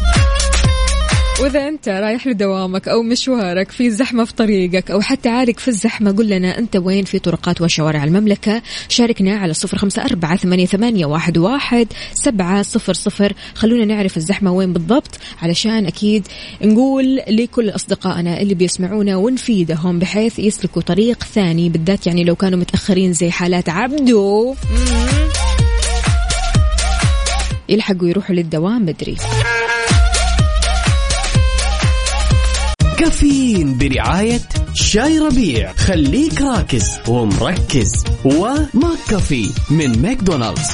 وإذا 1.40 1.68
أنت 1.68 1.88
رايح 1.88 2.26
لدوامك 2.26 2.88
أو 2.88 3.02
مشوارك 3.02 3.70
في 3.70 3.90
زحمة 3.90 4.24
في 4.24 4.34
طريقك 4.34 4.90
أو 4.90 5.00
حتى 5.00 5.28
عارق 5.28 5.58
في 5.58 5.68
الزحمة 5.68 6.12
قل 6.12 6.28
لنا 6.28 6.58
أنت 6.58 6.76
وين 6.76 7.04
في 7.04 7.18
طرقات 7.18 7.60
وشوارع 7.60 8.04
المملكة؟ 8.04 8.62
شاركنا 8.88 9.36
على 9.36 9.54
صفر 9.54 9.78
خمسة 9.78 10.04
أربعة 10.04 10.36
ثمانية, 10.36 10.66
ثمانية 10.66 11.06
واحد, 11.06 11.38
واحد 11.38 11.86
سبعة 12.14 12.62
صفر 12.62 12.92
صفر. 12.92 13.32
خلونا 13.54 13.84
نعرف 13.84 14.16
الزحمة 14.16 14.52
وين 14.52 14.72
بالضبط 14.72 15.18
علشان 15.42 15.86
أكيد 15.86 16.28
نقول 16.62 17.16
لكل 17.28 17.70
أصدقائنا 17.70 18.40
اللي 18.40 18.54
بيسمعونا 18.54 19.16
ونفيدهم 19.16 19.98
بحيث 19.98 20.38
يسلكوا 20.38 20.82
طريق 20.82 21.24
ثاني 21.24 21.68
بالذات 21.68 22.06
يعني 22.06 22.24
لو 22.24 22.36
كانوا 22.36 22.58
متأخرين 22.58 23.12
زي 23.12 23.30
حالات 23.30 23.68
عبدو. 23.68 24.54
يلحقوا 27.68 28.08
يروحوا 28.08 28.34
للدوام 28.34 28.84
بدري. 28.84 29.16
كافيين 33.02 33.78
برعاية 33.78 34.40
شاي 34.74 35.18
ربيع. 35.18 35.72
خليك 35.72 36.40
راكز 36.40 36.98
ومركز. 37.08 38.04
وماك 38.24 38.98
كافي 39.10 39.50
من 39.70 40.02
ماكدونالدز. 40.02 40.68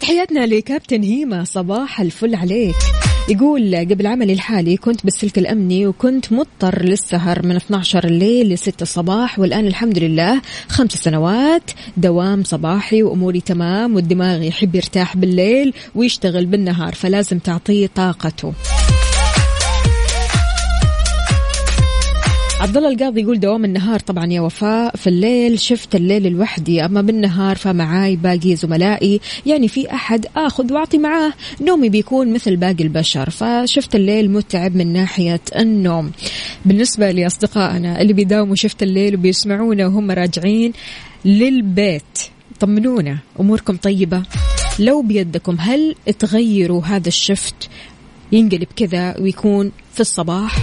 تحياتنا 0.00 0.46
لكابتن 0.46 1.02
هيما. 1.02 1.44
صباح 1.44 2.00
الفل 2.00 2.34
عليك. 2.34 2.93
يقول 3.28 3.76
قبل 3.76 4.06
عملي 4.06 4.32
الحالي 4.32 4.76
كنت 4.76 5.04
بالسلك 5.04 5.38
الأمني 5.38 5.86
وكنت 5.86 6.32
مضطر 6.32 6.82
للسهر 6.82 7.46
من 7.46 7.56
12 7.56 8.04
الليل 8.04 8.52
ل 8.52 8.58
6 8.58 8.82
الصباح 8.82 9.38
والآن 9.38 9.66
الحمد 9.66 9.98
لله 9.98 10.42
خمس 10.68 10.92
سنوات 10.92 11.70
دوام 11.96 12.44
صباحي 12.44 13.02
وأموري 13.02 13.40
تمام 13.40 13.94
والدماغ 13.94 14.42
يحب 14.42 14.74
يرتاح 14.74 15.16
بالليل 15.16 15.72
ويشتغل 15.94 16.46
بالنهار 16.46 16.94
فلازم 16.94 17.38
تعطيه 17.38 17.86
طاقته. 17.86 18.52
عبد 22.64 22.76
الله 22.76 22.88
القاضي 22.88 23.20
يقول 23.20 23.40
دوام 23.40 23.64
النهار 23.64 24.00
طبعا 24.00 24.26
يا 24.26 24.40
وفاء. 24.40 24.96
في 24.96 25.06
الليل 25.06 25.60
شفت 25.60 25.94
الليل 25.94 26.32
لوحدي 26.32 26.84
أما 26.84 27.02
بالنهار 27.02 27.56
فمعاي 27.56 28.16
باقي 28.16 28.56
زملائي. 28.56 29.20
يعني 29.46 29.68
في 29.68 29.94
أحد 29.94 30.26
آخذ 30.36 30.72
وأعطي 30.72 30.98
معاه. 30.98 31.32
نومي 31.60 31.88
بيكون 31.88 32.32
مثل 32.32 32.56
باقي 32.56 32.84
البشر. 32.84 33.30
فشفت 33.30 33.94
الليل 33.94 34.30
متعب 34.30 34.76
من 34.76 34.92
ناحية 34.92 35.40
النوم. 35.56 36.12
بالنسبة 36.64 37.10
لأصدقائنا 37.10 38.00
اللي 38.00 38.12
بيداوموا 38.12 38.54
شفت 38.54 38.82
الليل 38.82 39.14
وبيسمعونا 39.14 39.86
وهم 39.86 40.10
راجعين 40.10 40.72
للبيت. 41.24 42.18
طمنونا 42.60 43.18
أموركم 43.40 43.76
طيبة. 43.76 44.22
لو 44.78 45.02
بيدكم 45.02 45.56
هل 45.60 45.94
تغيروا 46.18 46.82
هذا 46.82 47.08
الشفت؟ 47.08 47.68
ينقلب 48.32 48.68
كذا 48.76 49.20
ويكون 49.20 49.72
في 49.94 50.00
الصباح. 50.00 50.58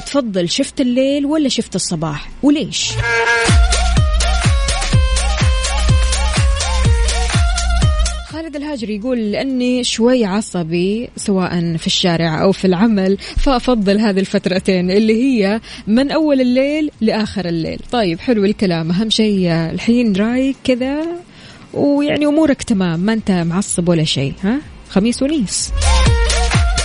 تفضل 0.00 0.48
شفت 0.48 0.80
الليل 0.80 1.26
ولا 1.26 1.48
شفت 1.48 1.74
الصباح؟ 1.74 2.30
وليش؟ 2.42 2.92
خالد 8.28 8.56
الهاجري 8.56 8.96
يقول 8.96 9.32
لأني 9.32 9.84
شوي 9.84 10.24
عصبي 10.24 11.10
سواء 11.16 11.76
في 11.76 11.86
الشارع 11.86 12.42
أو 12.42 12.52
في 12.52 12.64
العمل 12.64 13.18
فأفضل 13.36 14.00
هذه 14.00 14.20
الفترتين 14.20 14.90
اللي 14.90 15.22
هي 15.22 15.60
من 15.86 16.10
أول 16.10 16.40
الليل 16.40 16.90
لآخر 17.00 17.48
الليل. 17.48 17.78
طيب 17.92 18.20
حلو 18.20 18.44
الكلام. 18.44 18.90
أهم 18.90 19.10
شيء 19.10 19.50
الحين 19.50 20.16
رايق 20.16 20.54
كذا 20.64 21.06
ويعني 21.74 22.26
أمورك 22.26 22.62
تمام 22.62 23.00
ما 23.00 23.12
أنت 23.12 23.30
معصب 23.30 23.88
ولا 23.88 24.04
شيء 24.04 24.34
ها؟ 24.44 24.60
خميس 24.90 25.22
ونيس. 25.22 25.72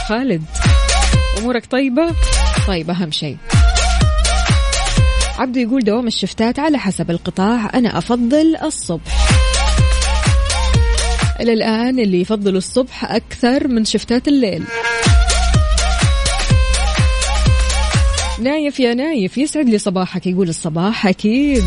خالد 0.07 0.43
أمورك 1.39 1.65
طيبة؟ 1.65 2.15
طيب 2.67 2.89
أهم 2.89 3.11
شيء. 3.11 3.37
عبدو 5.37 5.59
يقول 5.59 5.83
دوام 5.83 6.07
الشفتات 6.07 6.59
على 6.59 6.77
حسب 6.77 7.11
القطاع 7.11 7.71
أنا 7.73 7.97
أفضل 7.97 8.55
الصبح. 8.63 9.29
إلى 11.39 11.53
الآن 11.53 11.99
اللي 11.99 12.21
يفضلوا 12.21 12.57
الصبح 12.57 13.11
أكثر 13.11 13.67
من 13.67 13.85
شفتات 13.85 14.27
الليل. 14.27 14.63
نايف 18.39 18.79
يا 18.79 18.93
نايف 18.93 19.37
يسعد 19.37 19.69
لي 19.69 19.77
صباحك 19.77 20.27
يقول 20.27 20.49
الصباح 20.49 21.07
أكيد. 21.07 21.63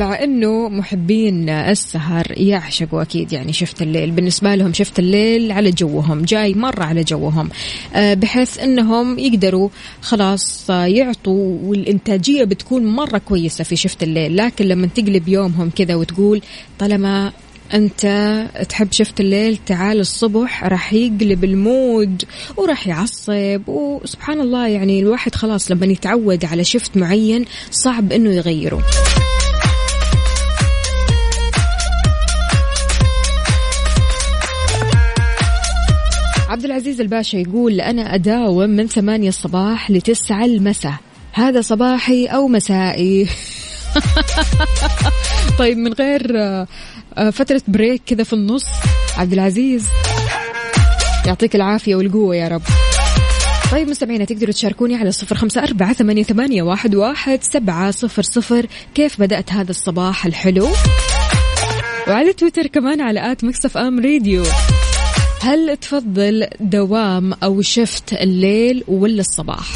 مع 0.00 0.24
إنه 0.24 0.68
محبين 0.68 1.48
السهر 1.48 2.26
يعشقوا 2.30 3.02
أكيد 3.02 3.32
يعني 3.32 3.52
شفت 3.52 3.82
الليل. 3.82 4.10
بالنسبة 4.10 4.54
لهم 4.54 4.72
شفت 4.72 4.98
الليل 4.98 5.52
على 5.52 5.70
جوهم 5.70 6.22
جاي 6.22 6.54
مرة 6.54 6.84
على 6.84 7.04
جوهم 7.04 7.48
آه، 7.94 8.14
بحيث 8.14 8.58
إنهم 8.58 9.18
يقدروا 9.18 9.68
خلاص 10.00 10.70
يعطوا 10.70 11.58
والإنتاجية 11.62 12.44
بتكون 12.44 12.86
مرة 12.86 13.18
كويسة 13.18 13.64
في 13.64 13.76
شفت 13.76 14.02
الليل. 14.02 14.36
لكن 14.36 14.64
لما 14.64 14.86
تقلب 14.86 15.28
يومهم 15.28 15.70
كذا 15.70 15.94
وتقول 15.94 16.42
طالما 16.78 17.32
أنت 17.74 18.46
تحب 18.68 18.92
شفت 18.92 19.20
الليل 19.20 19.56
تعال 19.66 20.00
الصبح 20.00 20.64
راح 20.64 20.92
يقلب 20.92 21.44
المود 21.44 22.24
وراح 22.56 22.86
يعصب. 22.86 23.60
وسبحان 23.66 24.40
الله 24.40 24.66
يعني 24.68 25.00
الواحد 25.00 25.34
خلاص 25.34 25.70
لما 25.70 25.86
يتعود 25.86 26.44
على 26.44 26.64
شفت 26.64 26.96
معين 26.96 27.44
صعب 27.70 28.12
إنه 28.12 28.30
يغيره. 28.30 28.82
عبد 36.60 36.70
العزيز 36.70 37.00
الباشا 37.00 37.36
يقول 37.36 37.80
أنا 37.80 38.14
أداوم 38.14 38.70
من 38.70 38.86
ثمانية 38.86 39.28
الصباح 39.28 39.90
لتسعة 39.90 40.44
المساء. 40.44 40.94
هذا 41.32 41.60
صباحي 41.60 42.26
أو 42.26 42.48
مسائي. 42.48 43.28
طيب 45.58 45.78
من 45.78 45.92
غير 45.92 46.36
آه، 46.38 46.66
فترة 47.32 47.62
break 47.68 48.02
كذا 48.06 48.24
في 48.24 48.32
النص 48.32 48.64
عبد 49.16 49.32
العزيز 49.32 49.88
يعطيك 51.26 51.56
العافية 51.56 51.96
والقوة 51.96 52.36
يا 52.36 52.48
رب. 52.48 52.62
طيب 53.72 53.88
مستمعينا 53.88 54.24
تقدروا 54.24 54.52
تشاركوني 54.52 54.96
على 54.96 55.12
صفر 55.12 55.36
خمسة 55.36 55.62
أربعة 55.62 55.92
ثمانية, 55.92 56.22
ثمانية 56.22 56.62
واحد, 56.62 56.94
واحد 56.94 57.42
سبعة 57.42 57.90
صفر 57.90 58.22
صفر. 58.22 58.66
كيف 58.94 59.20
بدأت 59.20 59.52
هذا 59.52 59.70
الصباح 59.70 60.26
الحلو؟ 60.26 60.68
وعلى 62.08 62.32
تويتر 62.32 62.66
كمان 62.66 63.00
على 63.00 63.32
at 63.32 63.44
Mix 63.44 63.76
FM 63.76 64.00
Radio. 64.00 64.42
هل 65.42 65.76
تفضل 65.76 66.46
دوام 66.60 67.32
أو 67.32 67.62
shift 67.62 68.12
الليل 68.12 68.84
ولا 68.88 69.20
الصباح؟ 69.20 69.66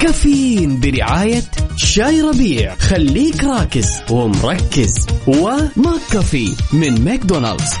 كافيين 0.00 0.80
برعاية 0.80 1.42
شاي 1.76 2.20
ربيع. 2.22 2.74
خليك 2.74 3.44
راكز 3.44 3.88
ومركز. 4.10 5.06
و 5.26 6.00
McCafé 6.12 6.52
من 6.72 7.04
ماكدونالدز. 7.04 7.72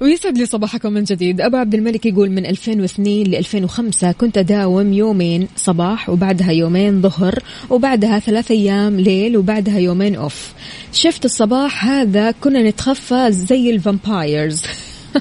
ويسعد 0.00 0.38
لي 0.38 0.46
صباحكم 0.46 0.92
من 0.92 1.04
جديد. 1.04 1.40
أبو 1.40 1.56
عبد 1.56 1.74
الملك 1.74 2.06
يقول 2.06 2.30
من 2.30 2.46
2002 2.46 3.26
ل 3.26 3.34
2005 3.34 4.12
كنت 4.12 4.38
أداوم 4.38 4.92
يومين 4.92 5.48
صباح 5.56 6.08
وبعدها 6.08 6.50
يومين 6.50 7.02
ظهر 7.02 7.38
وبعدها 7.70 8.18
ثلاث 8.18 8.50
أيام 8.50 9.00
ليل 9.00 9.36
وبعدها 9.36 9.78
يومين 9.78 10.14
off. 10.14 10.52
Shift 10.92 11.24
الصباح 11.24 11.84
هذا 11.84 12.30
كنا 12.30 12.62
نتخفى 12.62 13.32
زي 13.32 13.70
ال 13.70 13.79
vampires. 13.79 14.62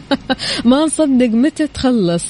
ما 0.65 0.85
نصدق 0.85 1.29
متى 1.29 1.67
تخلص 1.67 2.25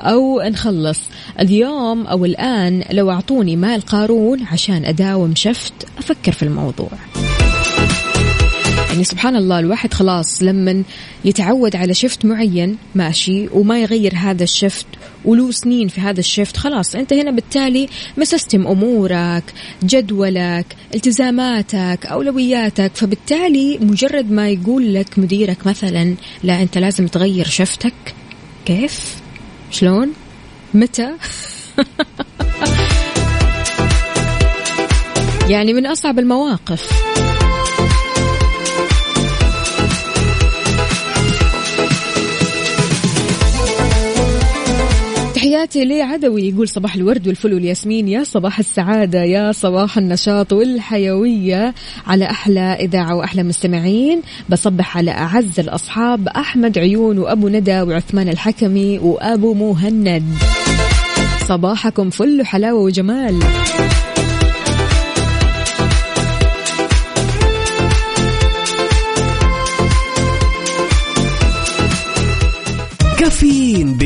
أو 0.00 0.42
نخلص. 0.42 1.00
اليوم 1.40 2.06
أو 2.06 2.24
الآن 2.24 2.84
لو 2.90 3.10
أعطوني 3.10 3.56
مال 3.56 3.80
قارون 3.80 4.42
عشان 4.52 4.84
أداوم 4.84 5.34
شفت 5.34 5.74
أفكر 5.98 6.32
في 6.32 6.42
الموضوع. 6.42 6.90
يعني 8.94 9.04
سبحان 9.04 9.36
الله 9.36 9.58
الواحد 9.58 9.94
خلاص 9.94 10.42
لما 10.42 10.82
يتعود 11.24 11.76
على 11.76 11.94
شفت 11.94 12.24
معين 12.24 12.76
ماشي 12.94 13.48
وما 13.48 13.80
يغير 13.82 14.14
هذا 14.16 14.42
الشفت 14.42 14.86
وله 15.24 15.50
سنين 15.50 15.88
في 15.88 16.00
هذا 16.00 16.20
الشفت 16.20 16.56
خلاص 16.56 16.94
أنت 16.94 17.12
هنا 17.12 17.30
بالتالي 17.30 17.88
مسستم 18.16 18.66
أمورك 18.66 19.42
جدولك 19.84 20.66
التزاماتك 20.94 22.06
أولوياتك 22.06 22.90
فبالتالي 22.94 23.78
مجرد 23.78 24.30
ما 24.30 24.48
يقول 24.48 24.94
لك 24.94 25.18
مديرك 25.18 25.66
مثلا 25.66 26.14
لا 26.42 26.62
أنت 26.62 26.78
لازم 26.78 27.06
تغير 27.06 27.46
شفتك 27.46 28.14
كيف؟ 28.64 29.16
شلون؟ 29.70 30.12
متى؟ 30.74 31.10
يعني 35.52 35.72
من 35.72 35.86
أصعب 35.86 36.18
المواقف. 36.18 37.04
تحياتي 45.54 45.84
لي 45.84 46.02
عدوي 46.02 46.48
يقول 46.48 46.68
صباح 46.68 46.94
الورد 46.94 47.28
والفل 47.28 47.54
والياسمين. 47.54 48.08
يا 48.08 48.24
صباح 48.24 48.58
السعادة 48.58 49.22
يا 49.22 49.52
صباح 49.52 49.98
النشاط 49.98 50.52
والحيوية. 50.52 51.74
على 52.06 52.24
أحلى 52.24 52.60
إذاعة 52.60 53.14
وأحلى 53.14 53.42
مستمعين 53.42 54.22
بصبح 54.48 54.96
على 54.96 55.10
أعز 55.10 55.60
الأصحاب 55.60 56.28
أحمد 56.28 56.78
عيون 56.78 57.18
وأبو 57.18 57.48
ندى 57.48 57.80
وعثمان 57.80 58.28
الحكمي 58.28 58.98
وأبو 58.98 59.54
مهند. 59.54 60.24
صباحكم 61.48 62.10
فل 62.10 62.46
حلاوة 62.46 62.80
وجمال. 62.80 63.40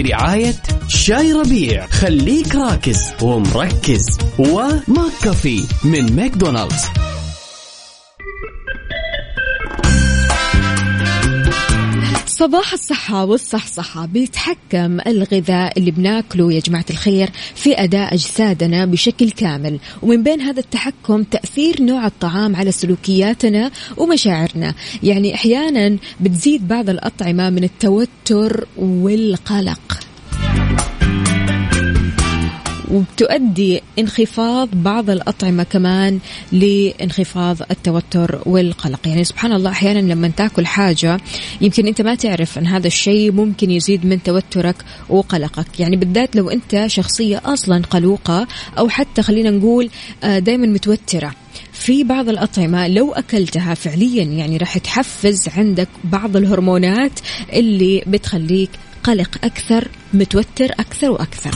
برعاية 0.03 0.55
شاي 0.89 1.33
ربيع. 1.33 1.87
خليك 1.87 2.55
راكز 2.55 2.99
ومركز. 3.23 4.19
وماك 4.39 5.13
كافي 5.23 5.65
من 5.85 6.17
ماكدونالدز. 6.17 7.08
صباح 12.39 12.73
الصحة 12.73 13.25
والصحصحة 13.25 14.07
بيتحكم 14.07 15.01
الغذاء 15.07 15.79
اللي 15.79 15.91
بناكله 15.91 16.53
يا 16.53 16.61
جماعة 16.61 16.85
الخير 16.91 17.31
في 17.55 17.83
أداء 17.83 18.15
أجسادنا 18.15 18.85
بشكل 18.85 19.31
كامل. 19.31 19.79
ومن 20.03 20.23
بين 20.23 20.41
هذا 20.41 20.61
التحكم 20.61 21.23
تأثير 21.23 21.83
نوع 21.83 22.07
الطعام 22.07 22.57
على 22.57 22.73
سلوكياتنا 22.73 23.71
ومشاعرنا. 23.97 24.75
يعني 25.03 25.35
أحيانا 25.35 25.97
بتزيد 26.21 26.69
بعض 26.69 26.91
الأطعمة 26.91 27.51
من 27.51 27.65
التوتر 27.65 28.67
والقلق. 28.77 30.08
وبتؤدي 32.91 33.83
انخفاض 33.99 34.69
بعض 34.73 35.11
الأطعمة 35.11 35.63
كمان 35.63 36.19
لانخفاض 36.53 37.57
التوتر 37.71 38.43
والقلق. 38.47 39.09
يعني 39.09 39.25
سبحان 39.25 39.53
الله 39.53 39.71
أحيانا 39.71 40.13
لما 40.13 40.29
تاكل 40.29 40.67
حاجة 40.67 41.21
يمكن 41.61 41.87
أنت 41.87 42.03
ما 42.03 42.15
تعرف 42.15 42.59
أن 42.59 42.67
هذا 42.67 42.87
الشيء 42.87 43.33
ممكن 43.33 43.71
يزيد 43.71 44.07
من 44.07 44.23
توترك 44.23 44.77
وقلقك. 45.09 45.81
يعني 45.81 45.97
بالذات 45.97 46.37
لو 46.37 46.51
أنت 46.51 46.85
شخصية 46.87 47.43
أصلا 47.45 47.83
قلوقة 47.91 48.47
أو 48.79 48.89
حتى 48.89 49.23
خلينا 49.23 49.51
نقول 49.51 49.91
دائما 50.23 50.67
متوترة. 50.67 51.35
في 51.73 52.05
بعض 52.05 52.29
الأطعمة 52.29 52.89
لو 52.89 53.13
أكلتها 53.13 53.75
فعليا 53.75 54.23
يعني 54.25 54.57
راح 54.57 54.79
تحفز 54.79 55.49
عندك 55.57 55.89
بعض 56.05 56.37
الهرمونات 56.37 57.21
اللي 57.53 58.03
بتخليك 58.07 58.71
قلق 59.05 59.31
أكثر 59.45 59.89
متوتر 60.15 60.73
أكثر 60.79 61.11
وأكثر. 61.11 61.51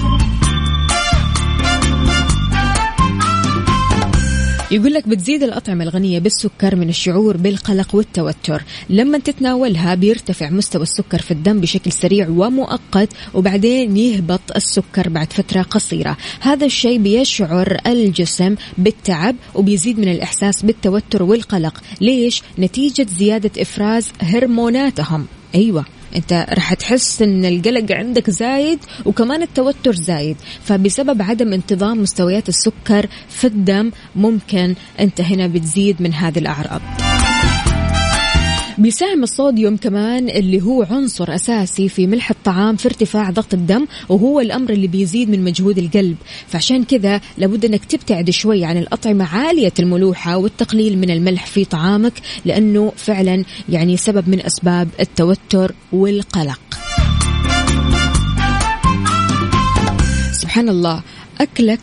يقول 4.73 4.95
لك 4.95 5.09
بتزيد 5.09 5.43
الأطعمة 5.43 5.85
الغنية 5.85 6.19
بالسكر 6.19 6.77
من 6.77 6.89
الشعور 6.89 7.37
بالقلق 7.37 7.95
والتوتر. 7.95 8.63
لما 8.91 9.19
تتناولها 9.19 9.95
بيرتفع 9.95 10.51
مستوى 10.51 10.83
السكر 10.83 11.19
في 11.19 11.31
الدم 11.31 11.61
بشكل 11.61 11.93
سريع 11.93 12.29
ومؤقت 12.29 13.09
وبعدين 13.35 13.97
يهبط 13.97 14.41
السكر 14.57 15.09
بعد 15.09 15.33
فترة 15.33 15.63
قصيرة. 15.63 16.17
هذا 16.41 16.67
الشيء 16.67 16.99
بيشعر 16.99 17.77
الجسم 17.87 18.55
بالتعب 18.79 19.37
وبيزيد 19.55 19.99
من 19.99 20.09
الإحساس 20.09 20.63
بالتوتر 20.63 21.23
والقلق. 21.23 21.83
ليش؟ 22.01 22.43
نتيجة 22.59 23.07
زيادة 23.19 23.63
إفراز 23.63 24.09
هرموناتهم. 24.21 25.27
أيوة. 25.55 25.85
انت 26.17 26.47
راح 26.53 26.75
تحس 26.75 27.23
إن 27.23 27.45
القلق 27.45 27.93
عندك 27.93 28.31
زايد 28.31 28.79
وكمان 29.05 29.43
التوتر 29.43 29.95
زايد. 29.95 30.37
فبسبب 30.65 31.23
عدم 31.23 31.53
انتظام 31.53 32.03
مستويات 32.03 32.49
السكر 32.49 33.07
في 33.29 33.47
الدم 33.47 33.91
ممكن 34.17 34.75
أنت 35.01 35.21
هنا 35.21 35.47
بتزيد 35.47 36.03
من 36.03 36.15
هذه 36.15 36.39
الأعراض. 36.39 36.81
بيساهم 38.79 39.23
الصوديوم 39.23 39.77
كمان 39.77 40.29
اللي 40.29 40.63
هو 40.63 40.83
عنصر 40.83 41.35
أساسي 41.35 41.89
في 41.89 42.07
ملح 42.07 42.31
الطعام 42.31 42.77
في 42.77 42.87
ارتفاع 42.89 43.31
ضغط 43.31 43.55
الدم 43.55 43.87
وهو 44.09 44.41
الأمر 44.41 44.71
اللي 44.71 44.87
بيزيد 44.87 45.31
من 45.31 45.45
مجهود 45.45 45.79
القلب. 45.79 46.17
فعشان 46.49 46.85
كذا 46.85 47.21
لابد 47.39 47.65
أنك 47.65 47.85
تبتعد 47.85 48.31
شوي 48.31 48.65
عن 48.65 48.79
الأطعمة 48.79 49.25
عالية 49.25 49.73
الملوحة 49.79 50.37
والتقليل 50.37 50.99
من 50.99 51.11
الملح 51.11 51.47
في 51.47 51.65
طعامك 51.65 52.13
لأنه 52.45 52.93
فعلا 52.97 53.45
يعني 53.69 53.97
سبب 53.97 54.29
من 54.29 54.47
أسباب 54.47 54.89
التوتر 55.01 55.75
والقلق. 55.93 56.61
سبحان 60.33 60.69
الله 60.69 61.03
أكلك 61.41 61.81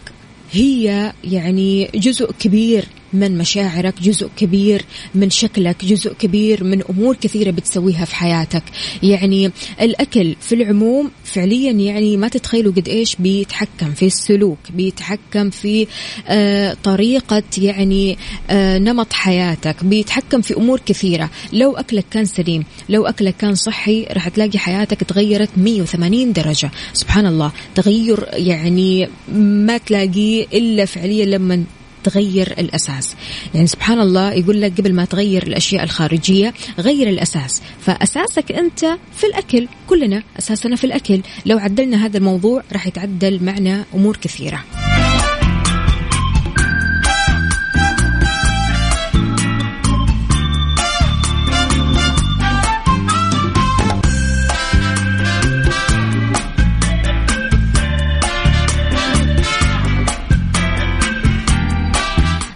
هي 0.51 1.13
يعني 1.23 1.89
جزء 1.95 2.31
كبير 2.39 2.85
من 3.13 3.37
مشاعرك 3.37 3.93
جزء 4.01 4.29
كبير 4.37 4.85
من 5.15 5.29
شكلك 5.29 5.85
جزء 5.85 6.13
كبير 6.13 6.63
من 6.63 6.83
أمور 6.89 7.15
كثيرة 7.15 7.51
بتسويها 7.51 8.05
في 8.05 8.15
حياتك. 8.15 8.63
يعني 9.03 9.51
الأكل 9.81 10.35
في 10.41 10.55
العموم 10.55 11.11
فعليا 11.23 11.71
يعني 11.71 12.17
ما 12.17 12.27
تتخيلوا 12.27 12.73
قد 12.73 12.87
إيش 12.89 13.15
بيتحكم 13.15 13.91
في 13.91 14.05
السلوك 14.05 14.57
بيتحكم 14.73 15.49
في 15.49 15.87
آه 16.27 16.77
طريقة 16.83 17.43
يعني 17.57 18.17
آه 18.49 18.77
نمط 18.77 19.13
حياتك 19.13 19.83
بيتحكم 19.83 20.41
في 20.41 20.57
أمور 20.57 20.81
كثيرة. 20.85 21.29
لو 21.53 21.75
أكلك 21.75 22.05
كان 22.11 22.25
سليم 22.25 22.63
لو 22.89 23.05
أكلك 23.05 23.35
كان 23.37 23.55
صحي 23.55 24.03
راح 24.11 24.27
تلاقي 24.27 24.59
حياتك 24.59 25.03
تغيرت 25.03 25.49
180 25.57 26.33
درجة. 26.33 26.71
سبحان 26.93 27.25
الله 27.25 27.51
تغير 27.75 28.25
يعني 28.33 29.09
ما 29.33 29.77
تلاقيه 29.77 30.47
إلا 30.53 30.85
فعليا 30.85 31.25
لما 31.25 31.63
تغير 32.03 32.55
الأساس. 32.59 33.15
يعني 33.55 33.67
سبحان 33.67 33.99
الله 33.99 34.33
يقول 34.33 34.61
لك 34.61 34.81
قبل 34.81 34.93
ما 34.93 35.05
تغير 35.05 35.43
الأشياء 35.47 35.83
الخارجية 35.83 36.53
غير 36.79 37.09
الأساس. 37.09 37.61
فأساسك 37.81 38.51
أنت 38.51 38.79
في 39.15 39.23
الأكل 39.23 39.67
كلنا 39.87 40.23
أساسنا 40.39 40.75
في 40.75 40.83
الأكل. 40.83 41.21
لو 41.45 41.57
عدلنا 41.57 42.05
هذا 42.05 42.17
الموضوع 42.17 42.63
راح 42.73 42.87
يتعدل 42.87 43.43
معنا 43.43 43.85
أمور 43.93 44.17
كثيرة. 44.17 44.88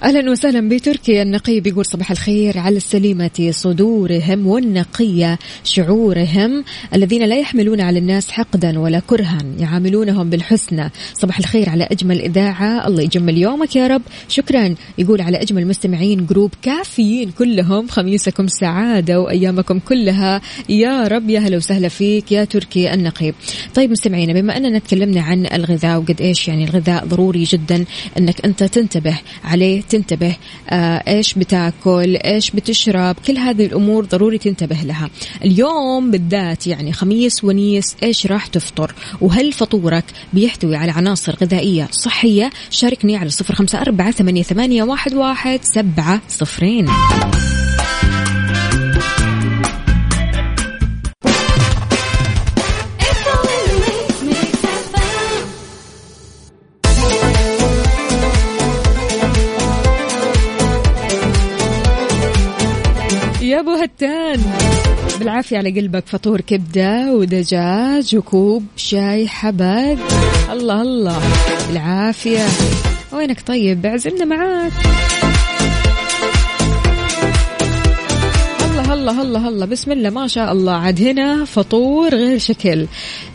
أهلا 0.03 0.31
وسهلا 0.31 0.69
بتركيا. 0.69 1.23
النقيب 1.23 1.67
يقول 1.67 1.85
صباح 1.85 2.11
الخير 2.11 2.57
على 2.57 2.77
السليمة 2.77 3.49
صدورهم 3.51 4.47
والنقية 4.47 5.39
شعورهم 5.63 6.63
الذين 6.95 7.23
لا 7.23 7.35
يحملون 7.35 7.81
على 7.81 7.99
الناس 7.99 8.31
حقدا 8.31 8.79
ولا 8.79 8.99
كرها 9.07 9.37
يعاملونهم 9.59 10.29
بالحسنى. 10.29 10.91
صباح 11.13 11.39
الخير 11.39 11.69
على 11.69 11.83
أجمل 11.83 12.21
إذاعة. 12.21 12.87
الله 12.87 13.01
يجمل 13.01 13.37
يومك 13.37 13.75
يا 13.75 13.87
رب. 13.87 14.01
شكرا. 14.27 14.75
يقول 14.97 15.21
على 15.21 15.41
أجمل 15.41 15.67
مستمعين 15.67 16.25
جروب 16.25 16.51
كافيين 16.61 17.31
كلهم 17.31 17.87
خميسكم 17.87 18.47
سعادة 18.47 19.19
وأيامكم 19.19 19.79
كلها. 19.79 20.41
يا 20.69 21.07
رب 21.07 21.29
يا 21.29 21.39
هلا 21.39 21.57
وسهلا 21.57 21.87
فيك 21.87 22.31
يا 22.31 22.45
تركي 22.45 22.93
النقيب 22.93 23.35
طيب 23.75 23.91
مستمعينا 23.91 24.33
بما 24.33 24.57
أننا 24.57 24.79
تكلمنا 24.79 25.21
عن 25.21 25.45
الغذاء 25.45 25.97
وقد 25.99 26.21
إيش 26.21 26.47
يعني 26.47 26.63
الغذاء 26.63 27.05
ضروري 27.05 27.43
جدا 27.43 27.85
أنك 28.17 28.45
أنت 28.45 28.63
تنتبه 28.63 29.19
عليه 29.43 29.81
تنتبه 29.93 30.35
آه 30.69 31.03
إيش 31.07 31.33
بتاكل 31.33 32.15
إيش 32.15 32.51
بتشرب 32.51 33.15
كل 33.27 33.37
هذه 33.37 33.65
الأمور 33.65 34.05
ضروري 34.05 34.37
تنتبه 34.37 34.75
لها. 34.75 35.09
اليوم 35.45 36.11
بالذات 36.11 36.67
يعني 36.67 36.93
خميس 36.93 37.43
ونيس 37.43 37.95
إيش 38.03 38.27
راح 38.27 38.47
تفطر؟ 38.47 38.93
وهل 39.21 39.53
فطورك 39.53 40.05
بيحتوي 40.33 40.75
على 40.75 40.91
عناصر 40.91 41.35
غذائية 41.41 41.87
صحية؟ 41.91 42.49
شاركني 42.69 43.17
على 43.17 43.29
صفر 43.29 43.55
خمسة 43.55 43.81
أربعة 43.81 44.11
ثمانية, 44.11 44.43
ثمانية 44.43 44.83
واحد, 44.83 45.13
واحد 45.13 45.59
سبعة 45.63 46.21
صفرين. 46.27 46.87
هتان 63.83 64.41
بالعافية 65.19 65.57
على 65.57 65.71
قلبك 65.81 66.07
فطور 66.07 66.41
كبدة 66.41 67.13
ودجاج 67.13 68.15
وكوب 68.15 68.65
شاي 68.75 69.27
حبق 69.27 69.97
الله 70.51 70.81
الله. 70.81 71.19
بالعافية. 71.67 72.45
وينك 73.13 73.41
طيب؟ 73.47 73.85
اعزمنا 73.85 74.25
معاك. 74.25 74.71
الله 79.03 79.21
الله 79.21 79.47
الله 79.47 79.65
بسم 79.65 79.91
الله 79.91 80.09
ما 80.09 80.27
شاء 80.27 80.51
الله. 80.51 80.73
عاد 80.73 81.01
هنا 81.01 81.45
فطور 81.45 82.15
غير 82.15 82.37
شكل. 82.37 82.87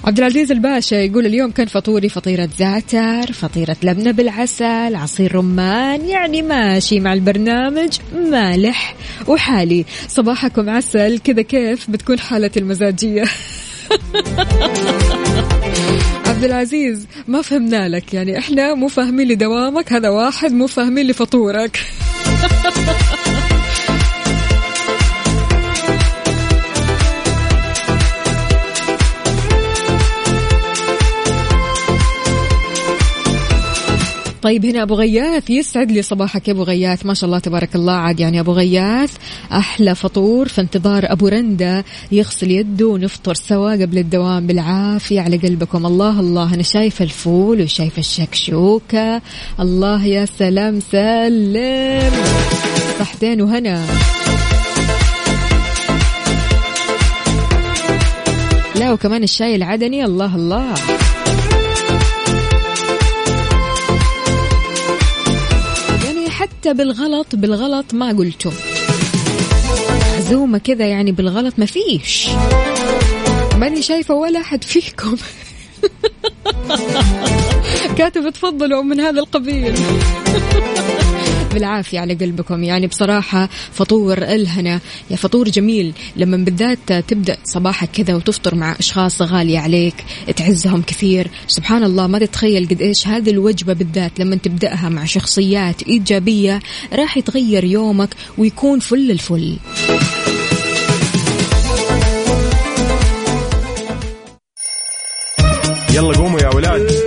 عبد 0.05 0.19
العزيز 0.19 0.53
الباشا 0.53 0.95
يقول 0.95 1.27
اليوم 1.27 1.51
كان 1.51 1.67
فطوري 1.67 2.09
فطيرة 2.09 2.49
زعتر 2.59 3.33
فطيرة 3.33 3.77
لبنة 3.83 4.11
بالعسل 4.11 4.95
عصير 4.95 5.35
رمان 5.35 6.05
يعني 6.05 6.43
ماشي 6.43 7.01
مع 7.01 7.13
البرنامج 7.13 7.99
مالح 8.15 8.95
وحالي. 9.27 9.85
صباحكم 10.09 10.71
عسل. 10.71 11.19
كذا 11.19 11.43
كيف 11.43 11.91
بتكون 11.91 12.19
حالتي 12.19 12.61
المزاجية؟ 12.61 13.25
عبد 16.29 16.45
العزيز 16.45 17.07
ما 17.27 17.43
فهمنا 17.43 17.89
لك. 17.89 18.15
يعني 18.15 18.39
إحنا 18.39 18.75
مو 18.75 18.89
فاهمين 18.89 19.29
لدوامك 19.29 19.93
هذا 19.93 20.09
واحد 20.09 20.53
مو 20.53 20.67
فاهمين 20.67 21.07
لفطورك. 21.07 21.81
طيب 34.49 34.67
هنا 34.67 34.83
أبو 34.83 34.95
غياث 34.95 35.51
يسعد 35.51 35.93
لي 35.93 36.03
صباحك 36.03 36.49
يا 36.49 36.53
أبو 36.53 36.63
غياث. 36.63 37.07
ما 37.07 37.15
شاء 37.15 37.27
الله 37.29 37.39
تبارك 37.39 37.75
الله. 37.75 37.93
عاد 37.93 38.21
يعني 38.21 38.41
أبو 38.41 38.53
غياث 38.53 39.13
أحلى 39.53 39.95
فطور 39.95 40.49
في 40.49 40.61
انتظار 40.61 41.13
أبو 41.13 41.29
رندا. 41.29 41.85
يغسل 42.13 42.51
يده 42.51 42.87
ونفطر 42.87 43.35
سوا 43.35 43.73
قبل 43.73 43.99
الدوام. 43.99 44.47
بالعافية 44.47 45.21
على 45.21 45.37
قلبكم. 45.37 45.87
الله 45.87 46.21
الله. 46.21 46.55
أنا 46.55 46.63
شايفة 46.63 47.05
الفول 47.05 47.63
وشايفة 47.63 48.01
الشكشوكه 48.01 49.23
الله 49.61 50.05
يا 50.07 50.25
سلام 50.25 50.81
سلم. 50.81 52.13
صحتين 52.99 53.43
وهنا. 53.43 53.85
لا 58.77 58.93
وكمان 58.93 59.23
الشاي 59.23 59.57
العدني. 59.57 60.05
الله 60.05 60.37
الله. 60.37 60.75
بالغلط 66.73 67.27
بالغلط 67.37 67.95
ما 67.95 68.09
قلتم 68.09 68.53
عزومة 70.19 70.59
كذا 70.59 70.87
يعني 70.87 71.13
بالغلط 71.13 71.55
ما 71.59 71.67
فيش. 71.67 72.29
ماني 73.57 73.83
شايفة 73.83 74.15
ولا 74.15 74.41
أحد 74.41 74.65
فيكم. 74.65 75.17
كاتب 77.99 78.31
تفضلوا 78.31 78.83
من 78.83 79.01
هذا 79.01 79.21
القبيل. 79.21 79.75
بالعافية 81.59 82.01
على 82.01 82.15
قلبكم. 82.15 82.65
يعني 82.65 82.87
بصراحة 82.87 83.49
فطور 83.73 84.19
الهنا 84.19 84.81
يا 85.11 85.17
فطور 85.17 85.49
جميل. 85.49 85.93
لما 86.17 86.37
بالذات 86.37 86.93
تبدأ 86.93 87.37
صباحك 87.45 87.91
كذا 87.91 88.15
وتفطر 88.15 88.55
مع 88.55 88.77
أشخاص 88.79 89.23
غالية 89.23 89.59
عليك 89.59 89.95
تعزهم 90.37 90.83
كثير. 90.83 91.31
سبحان 91.47 91.85
الله 91.85 92.07
ما 92.07 92.19
تتخيل 92.19 92.69
قد 92.69 92.83
إيش 92.83 93.09
هذه 93.09 93.31
الوجبة 93.31 93.73
بالذات 93.73 94.21
لما 94.21 94.37
تبدأها 94.37 94.89
مع 94.89 95.05
شخصيات 95.05 95.83
إيجابية 95.83 96.61
راح 96.93 97.17
يتغير 97.17 97.65
يومك 97.65 98.15
ويكون 98.39 98.79
فل 98.79 99.11
الفل. 99.11 99.57
يلا 105.95 106.17
قوموا 106.17 106.41
يا 106.41 106.55
ولاد. 106.55 106.98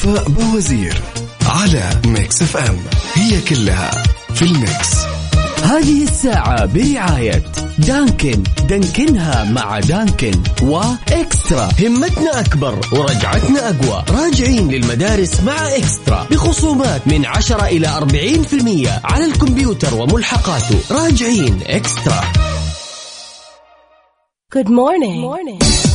وفاء 0.00 0.28
بوزير 0.28 0.94
على 1.46 1.90
Mix 2.06 2.42
FM. 2.42 2.76
هي 3.14 3.40
كلها 3.40 3.90
في 4.34 4.42
ال 4.42 4.53
mix. 4.53 4.96
هذه 5.62 6.02
الساعة 6.02 6.66
برعاية 6.66 7.42
دانكن. 7.78 8.42
دانكنها 8.68 9.44
مع 9.44 9.80
دانكن 9.80 10.32
وإكسترا 10.62 11.68
همتنا 11.80 12.40
أكبر 12.40 12.80
ورجعتنا 12.92 13.68
أقوى. 13.68 14.04
راجعين 14.10 14.68
للمدارس 14.68 15.40
مع 15.40 15.68
إكسترا. 15.76 16.26
بخصومات 16.30 17.08
من 17.08 17.26
10 17.26 17.66
إلى 17.66 17.86
40% 17.86 19.00
على 19.04 19.24
الكمبيوتر 19.24 19.94
وملحقاته. 19.94 20.78
راجعين 20.90 21.60
إكسترا. 21.66 22.20
Good 24.54 24.68
morning. 24.68 25.89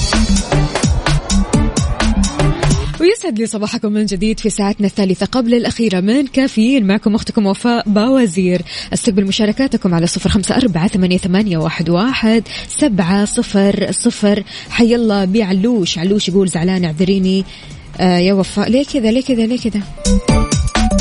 ويسعد 3.01 3.39
لي 3.39 3.45
صباحكم 3.45 3.91
من 3.91 4.05
جديد 4.05 4.39
في 4.39 4.49
ساعتنا 4.49 4.87
الثالثة 4.87 5.25
قبل 5.25 5.53
الأخيرة 5.53 5.99
من 5.99 6.27
كافيين. 6.27 6.87
معكم 6.87 7.15
أختكم 7.15 7.45
وفاء 7.45 7.89
باوزير. 7.89 8.61
أستقبل 8.93 9.25
مشاركاتكم 9.25 9.93
على 9.93 10.07
صفر 10.07 10.29
خمسة 10.29 10.55
أربعة 10.55 10.87
ثمانية, 10.87 11.57
واحد, 11.87 12.43
سبعة 12.69 13.25
صفر 13.25 13.91
صفر. 13.91 14.43
حي 14.69 14.95
الله 14.95 15.25
بي 15.25 15.43
علوش 15.43 15.97
علوش 15.97 16.29
يقول 16.29 16.47
زعلان 16.47 16.85
اعذريني 16.85 17.45
آه 17.99 18.17
يا 18.17 18.33
وفاء 18.33 18.69
ليه 18.69 18.85
كذا؟ 18.85 19.11
ليه 19.11 19.21
كذا؟ 19.21 19.45
ليه 19.45 19.59
كذا؟ 19.59 19.81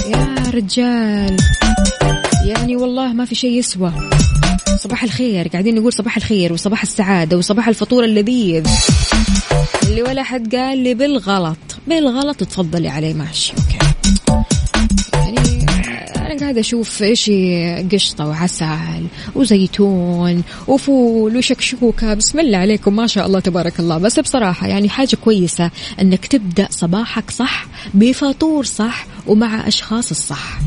يا 0.08 0.50
رجال. 0.54 1.36
يعني 2.46 2.76
والله 2.76 3.12
ما 3.12 3.24
في 3.24 3.34
شيء 3.34 3.58
يسوى. 3.58 3.92
صباح 4.80 5.02
الخير. 5.04 5.48
قاعدين 5.48 5.74
نقول 5.74 5.92
صباح 5.92 6.16
الخير 6.16 6.52
وصباح 6.52 6.82
السعادة 6.82 7.38
وصباح 7.38 7.68
الفطور 7.68 8.04
اللذيذ. 8.04 8.66
اللي 9.84 10.02
ولا 10.02 10.22
حد 10.22 10.54
قال 10.54 10.78
لي 10.78 10.94
بالغلط. 10.94 11.58
بالغلط 11.86 12.36
تفضلي 12.44 12.88
عليه 12.88 13.14
ماشي 13.14 13.52
أوكي. 13.52 13.78
يعني 15.14 15.66
أنا 16.16 16.40
قاعدة 16.40 16.60
أشوف 16.60 17.02
إيش 17.02 17.30
قشطة 17.92 18.26
وعسل 18.26 19.06
وزيتون 19.34 20.42
وفول 20.68 21.36
وشكشوكه 21.36 22.14
بسم 22.14 22.40
الله 22.40 22.58
عليكم 22.58 22.96
ما 22.96 23.06
شاء 23.06 23.26
الله 23.26 23.40
تبارك 23.40 23.80
الله. 23.80 23.98
بس 23.98 24.20
بصراحة 24.20 24.66
يعني 24.66 24.88
حاجة 24.88 25.16
كويسة 25.24 25.70
إنك 26.00 26.26
تبدأ 26.26 26.68
صباحك 26.70 27.30
صح 27.30 27.66
بفطور 27.94 28.64
صح 28.64 29.06
ومع 29.26 29.68
أشخاص 29.68 30.10
الصح. 30.10 30.58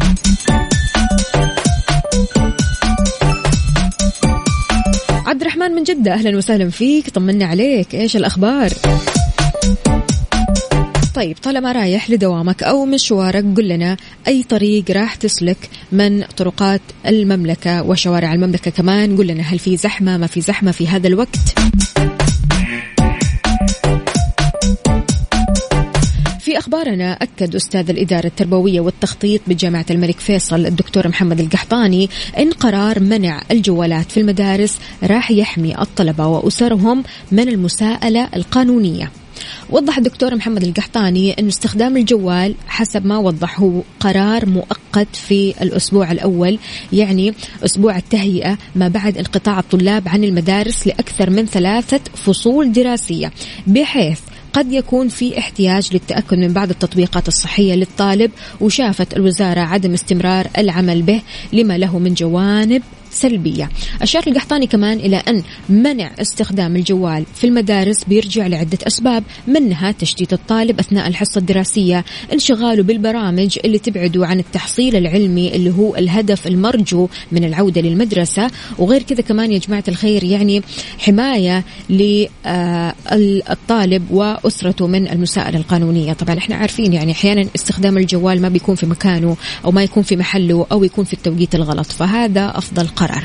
عبد 5.28 5.42
الرحمن 5.42 5.72
من 5.72 5.84
جدة. 5.84 6.14
أهلا 6.14 6.38
وسهلا 6.38 6.70
فيك. 6.70 7.10
طمنا 7.10 7.46
عليك. 7.46 7.96
إيش 7.96 8.16
الأخبار؟ 8.16 8.72
طيب 11.16 11.38
طالما 11.44 11.72
رايح 11.72 12.10
لدوامك 12.10 12.64
أو 12.64 12.86
مشوارك 12.86 13.46
قل 13.58 13.68
لنا 13.68 13.98
أي 14.28 14.44
طريق 14.44 14.92
راح 14.92 15.16
تسلك 15.16 15.58
من 15.92 16.24
طرقات 16.24 16.82
المملكة 17.06 17.84
وشوارع 17.84 18.34
المملكة 18.34 18.72
كمان. 18.72 19.18
قل 19.18 19.28
لنا 19.28 19.44
هل 19.44 19.60
في 19.60 19.78
زحمة 19.78 20.18
ما 20.18 20.28
في 20.28 20.42
زحمة 20.42 20.72
في 20.72 20.88
هذا 20.88 21.08
الوقت؟ 21.08 21.38
في 26.58 26.64
أخبارنا 26.64 27.14
أكد 27.14 27.56
أستاذ 27.56 27.90
الإدارة 27.90 28.28
التربوية 28.28 28.80
والتخطيط 28.82 29.42
بجامعة 29.48 29.86
الملك 29.92 30.20
فيصل 30.20 30.66
الدكتور 30.66 31.08
محمد 31.08 31.40
القحطاني 31.40 32.10
إن 32.38 32.52
قرار 32.52 33.00
منع 33.00 33.42
الجوالات 33.52 34.12
في 34.12 34.20
المدارس 34.20 34.78
راح 35.04 35.32
يحمي 35.32 35.82
الطلبة 35.82 36.28
وأسرهم 36.28 37.04
من 37.32 37.50
المساءلة 37.50 38.30
القانونية. 38.36 39.12
وضح 39.70 39.98
الدكتور 39.98 40.36
محمد 40.36 40.64
القحطاني 40.64 41.40
أن 41.40 41.48
استخدام 41.48 41.98
الجوال 41.98 42.56
حسب 42.68 43.06
ما 43.06 43.18
وضح 43.18 43.60
هو 43.60 43.82
قرار 44.00 44.46
مؤقت 44.46 45.16
في 45.16 45.54
الأسبوع 45.62 46.12
الأول 46.12 46.60
يعني 46.94 47.34
أسبوع 47.66 47.98
التهيئة 47.98 48.58
ما 48.76 48.88
بعد 48.88 49.18
انقطاع 49.18 49.60
الطلاب 49.60 50.08
عن 50.08 50.24
المدارس 50.24 50.88
لأكثر 50.88 51.30
من 51.30 51.46
ثلاثة 51.46 52.00
فصول 52.16 52.72
دراسية 52.72 53.32
بحيث 53.68 54.20
قد 54.58 54.72
يكون 54.72 55.08
في 55.08 55.40
احتياج 55.40 55.90
للتأكد 55.94 56.38
من 56.38 56.54
بعض 56.54 56.70
التطبيقات 56.70 57.28
الصحية 57.28 57.74
للطالب 57.74 58.32
وشافت 58.62 59.18
الوزارة 59.18 59.60
عدم 59.60 59.94
استمرار 59.94 60.48
العمل 60.58 61.02
به 61.02 61.22
لما 61.54 61.78
له 61.78 62.00
من 62.00 62.14
جوانب 62.14 62.82
سلبية. 63.12 63.70
أشار 64.02 64.24
القحطاني 64.28 64.68
كمان 64.68 64.98
إلى 65.00 65.16
أن 65.18 65.44
منع 65.70 66.12
استخدام 66.22 66.76
الجوال 66.76 67.26
في 67.36 67.48
المدارس 67.48 68.04
بيرجع 68.04 68.48
لعدة 68.48 68.78
أسباب 68.88 69.24
منها 69.48 69.92
تشتيت 69.92 70.34
الطالب 70.34 70.80
أثناء 70.80 71.08
الحصة 71.08 71.40
الدراسية 71.40 72.06
انشغاله 72.34 72.84
بالبرامج 72.84 73.60
اللي 73.66 73.80
تبعده 73.80 74.28
عن 74.28 74.40
التحصيل 74.40 74.96
العلمي 74.96 75.56
اللي 75.56 75.70
هو 75.70 75.96
الهدف 75.96 76.48
المرجو 76.48 77.08
من 77.32 77.44
العودة 77.44 77.82
للمدرسة. 77.82 78.52
وغير 78.78 79.04
كذا 79.04 79.22
كمان 79.22 79.52
يا 79.52 79.58
جماعة 79.58 79.84
الخير 79.88 80.24
يعني 80.24 80.62
حماية 81.00 81.64
للطالب 83.12 84.12
وأسرته 84.12 84.88
من 84.88 85.08
المساءلة 85.08 85.58
القانونية. 85.58 86.14
طبعا 86.14 86.38
إحنا 86.38 86.56
عارفين 86.56 86.94
يعني 86.94 87.12
أحيانا 87.12 87.48
استخدام 87.56 87.98
الجوال 87.98 88.42
ما 88.42 88.50
بيكون 88.50 88.76
في 88.76 88.86
مكانه 88.86 89.38
أو 89.66 89.72
ما 89.72 89.84
يكون 89.84 90.04
في 90.04 90.16
محله 90.16 90.66
أو 90.72 90.84
يكون 90.84 91.06
في 91.06 91.14
التوقيت 91.14 91.56
الغلط 91.56 91.86
فهذا 91.86 92.54
أفضل 92.56 92.88
قرار 92.98 93.24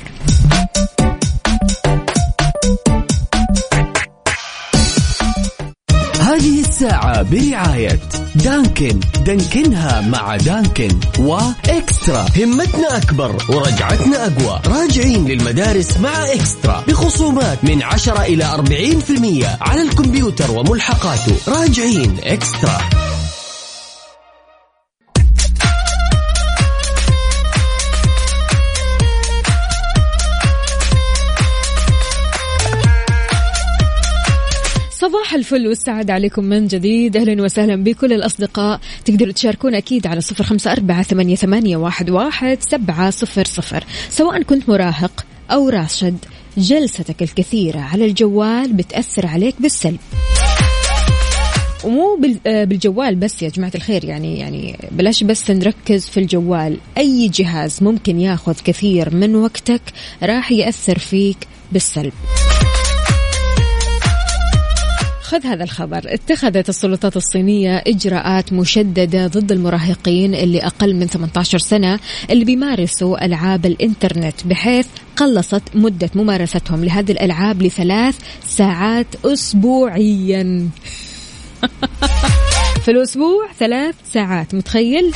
هذه 6.21 6.61
الساعة 6.61 7.23
برعاية 7.23 8.01
دانكن. 8.35 9.01
دانكنها 9.27 10.01
مع 10.01 10.37
دانكن 10.37 10.89
وإكسترا. 11.19 12.27
همتنا 12.37 12.97
أكبر 12.97 13.37
ورجعتنا 13.49 14.27
أقوى. 14.27 14.61
راجعين 14.67 15.29
للمدارس 15.29 15.97
مع 15.99 16.25
إكسترا. 16.25 16.85
بخصومات 16.89 17.65
من 17.65 17.83
10 17.83 18.23
إلى 18.23 18.45
40% 18.45 19.47
على 19.61 19.83
الكمبيوتر 19.83 20.51
وملحقاته. 20.51 21.37
راجعين 21.49 22.17
إكسترا. 22.23 22.81
صباح 35.33 35.41
الفل 35.41 35.69
والسعادة 35.69 36.13
عليكم 36.13 36.45
من 36.45 36.67
جديد. 36.67 37.17
أهلا 37.17 37.43
وسهلا 37.43 37.77
بكل 37.77 38.13
الأصدقاء. 38.13 38.81
تقدروا 39.05 39.33
تشاركونا 39.33 39.79
أكيد 39.79 40.07
على 40.07 40.21
صفر 40.21 40.45
خمسة 40.45 40.73
أربعة 40.73 41.03
ثمانية, 41.03 41.77
واحد, 41.77 42.59
سبعة 42.61 43.11
صفر 43.11 43.45
صفر. 43.45 43.85
سواء 44.11 44.43
كنت 44.43 44.69
مراهق 44.69 45.25
أو 45.51 45.69
راشد 45.69 46.17
جلستك 46.59 47.23
الكثيرة 47.23 47.81
على 47.81 48.05
الجوال 48.05 48.73
بتأثر 48.73 49.27
عليك 49.27 49.55
بالسلب. 49.61 49.99
ومو 51.85 52.21
آه، 52.47 52.65
بالجوال 52.65 53.17
بس 53.17 53.43
يا 53.43 53.49
جماعة 53.49 53.73
الخير 53.75 54.05
يعني 54.05 54.39
يعني 54.39 54.79
بلاش 54.91 55.25
بس 55.25 55.51
نركز 55.51 56.09
في 56.09 56.21
الجوال. 56.21 56.79
أي 56.99 57.29
جهاز 57.29 57.83
ممكن 57.83 58.21
ياخذ 58.21 58.55
كثير 58.65 59.15
من 59.15 59.37
وقتك 59.37 59.83
راح 60.23 60.53
يأثر 60.53 60.99
فيك 60.99 61.39
بالسلب. 61.73 62.13
خذ 65.33 65.47
هذا 65.47 65.65
الخبر. 65.65 66.01
اتخذت 66.07 66.69
السلطات 66.69 67.17
الصينية 67.17 67.83
إجراءات 67.87 68.53
مشددة 68.53 69.27
ضد 69.27 69.53
المراهقين 69.53 70.35
اللي 70.35 70.67
أقل 70.67 70.97
من 70.97 71.07
18 71.07 71.59
سنة 71.59 71.99
اللي 72.31 72.45
بيمارسوا 72.45 73.25
ألعاب 73.25 73.67
الإنترنت 73.67 74.47
بحيث 74.47 74.87
قلصت 75.17 75.63
مدة 75.75 76.11
ممارستهم 76.15 76.85
لهذه 76.85 77.13
الألعاب 77.13 77.63
لثلاث 77.63 78.19
ساعات 78.47 79.07
أسبوعيا. 79.25 80.69
في 82.85 82.91
الأسبوع 82.91 83.53
ثلاث 83.59 83.95
ساعات 84.13 84.55
متخيل؟ 84.55 85.13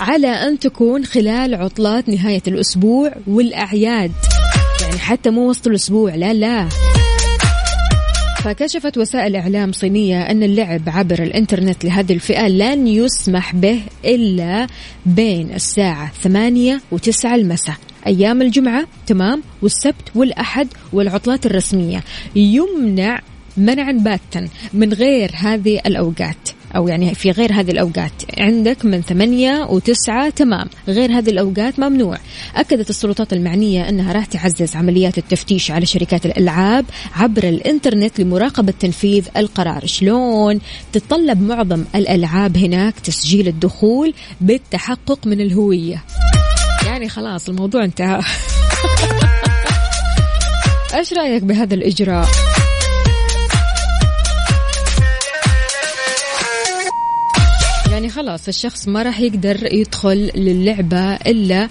على 0.00 0.28
أن 0.28 0.58
تكون 0.58 1.04
خلال 1.04 1.54
عطلات 1.54 2.08
نهاية 2.08 2.42
الأسبوع 2.46 3.12
والأعياد. 3.26 4.12
يعني 4.80 4.98
حتى 4.98 5.30
مو 5.30 5.50
وسط 5.50 5.66
الأسبوع 5.66 6.14
لا 6.14 6.32
لا. 6.32 6.68
فكشفت 8.44 8.98
وسائل 8.98 9.36
إعلام 9.36 9.72
صينية 9.72 10.22
أن 10.22 10.42
اللعب 10.42 10.82
عبر 10.86 11.22
الإنترنت 11.22 11.84
لهذه 11.84 12.12
الفئة 12.12 12.48
لن 12.48 12.86
يسمح 12.86 13.54
به 13.54 13.80
إلا 14.04 14.66
بين 15.06 15.54
الساعة 15.54 16.12
ثمانية 16.12 16.80
وتسعة 16.92 17.34
المساء. 17.34 17.76
أيام 18.06 18.42
الجمعة 18.42 18.86
تمام 19.06 19.42
والسبت 19.62 20.10
والأحد 20.14 20.68
والعطلات 20.92 21.46
الرسمية. 21.46 22.04
يمنع 22.36 23.20
منعا 23.56 23.92
باتا 23.92 24.48
من 24.72 24.92
غير 24.92 25.30
هذه 25.34 25.80
الأوقات. 25.86 26.57
أو 26.76 26.88
يعني 26.88 27.14
في 27.14 27.30
غير 27.30 27.52
هذه 27.52 27.70
الأوقات. 27.70 28.12
عندك 28.38 28.84
من 28.84 29.02
ثمانية 29.02 29.64
وتسعة 29.70 30.30
تمام. 30.30 30.68
غير 30.88 31.18
هذه 31.18 31.30
الأوقات 31.30 31.78
ممنوع. 31.78 32.18
أكدت 32.56 32.90
السلطات 32.90 33.32
المعنية 33.32 33.88
أنها 33.88 34.12
راح 34.12 34.24
تعزز 34.24 34.76
عمليات 34.76 35.18
التفتيش 35.18 35.70
على 35.70 35.86
شركات 35.86 36.26
الألعاب 36.26 36.84
عبر 37.14 37.44
الإنترنت 37.44 38.20
لمراقبة 38.20 38.72
تنفيذ 38.80 39.28
القرار. 39.36 39.86
شلون 39.86 40.60
تتطلب 40.92 41.42
معظم 41.42 41.84
الألعاب 41.94 42.56
هناك 42.56 42.94
تسجيل 43.00 43.48
الدخول 43.48 44.14
بالتحقق 44.40 45.26
من 45.26 45.40
الهوية؟ 45.40 46.04
يعني 46.86 47.08
خلاص 47.08 47.48
الموضوع 47.48 47.84
انتهى. 47.84 48.20
إيش 50.94 51.12
رأيك 51.12 51.42
بهذا 51.42 51.74
الإجراء؟ 51.74 52.47
يعني 58.08 58.16
خلاص 58.16 58.48
الشخص 58.48 58.88
ما 58.88 59.02
راح 59.02 59.20
يقدر 59.20 59.72
يدخل 59.72 60.30
للعبة 60.34 61.14
إلا 61.14 61.68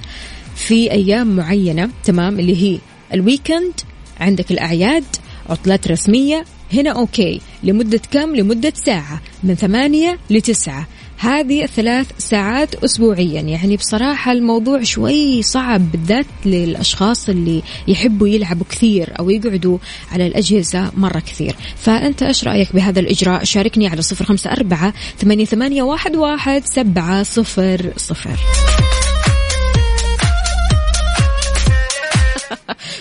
في 0.56 0.92
أيام 0.92 1.36
معينة 1.36 1.90
تمام؟ 2.04 2.40
اللي 2.40 2.64
هي 2.64 2.78
ال 3.14 3.21
weekend 3.21 3.74
عندك 4.20 4.52
الأعياد 4.52 5.04
عطلات 5.50 5.88
رسمية 5.88 6.46
هنا 6.74 6.90
okay 6.90 7.42
لمدة 7.64 8.02
كم؟ 8.12 8.36
لمدة 8.36 8.74
ساعة 8.76 9.22
من 9.44 9.56
ثمانية 9.56 10.20
لتسعة. 10.30 10.88
هذه 11.18 11.66
ثلاث 11.66 12.08
ساعات 12.18 12.76
أسبوعيا. 12.76 13.42
يعني 13.42 13.78
بصراحة 13.78 14.32
الموضوع 14.32 14.84
شوي 14.84 15.42
صعب 15.42 15.92
بالذات 15.92 16.26
للأشخاص 16.46 17.30
اللي 17.30 17.64
يحبوا 17.88 18.28
يلعبوا 18.28 18.66
كثير 18.70 19.14
أو 19.20 19.30
يقعدوا 19.30 19.78
على 20.12 20.28
الأجهزة 20.28 20.92
مرة 20.98 21.20
كثير. 21.20 21.56
فأنت 21.76 22.24
إيش 22.24 22.44
رأيك 22.44 22.74
بهذا 22.74 23.00
الإجراء؟ 23.00 23.44
شاركني 23.44 23.88
على 23.88 24.02
صفر 24.02 24.26
خمسة 24.26 24.52
أربعة 24.52 24.94
ثمانية, 25.46 25.84
واحد, 25.84 26.16
واحد 26.16 26.66
سبعة 26.66 27.24
صفر 27.24 27.94
صفر. 27.98 28.40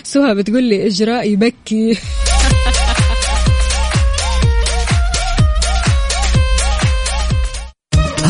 سهى 0.03 0.35
بتقول 0.35 0.63
لي 0.63 0.87
إجراء 0.87 1.29
يبكي. 1.29 1.97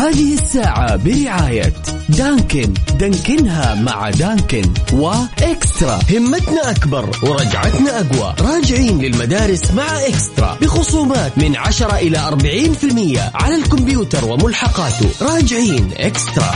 هذه 0.07 0.33
الساعة 0.33 0.95
برعاية 0.95 1.73
دانكن. 2.09 2.73
دانكنها 2.99 3.75
مع 3.75 4.09
دانكن 4.09 4.73
وإكسترا. 4.93 5.99
همتنا 6.11 6.71
أكبر 6.71 7.09
ورجعتنا 7.23 7.99
أقوى. 7.99 8.35
راجعين 8.41 8.99
للمدارس 8.99 9.71
مع 9.71 10.05
إكسترا. 10.07 10.57
بخصومات 10.61 11.37
من 11.37 11.55
10 11.55 11.95
إلى 11.95 12.17
40% 12.17 13.31
على 13.35 13.55
الكمبيوتر 13.55 14.25
وملحقاته. 14.25 15.09
راجعين 15.21 15.91
إكسترا. 15.97 16.53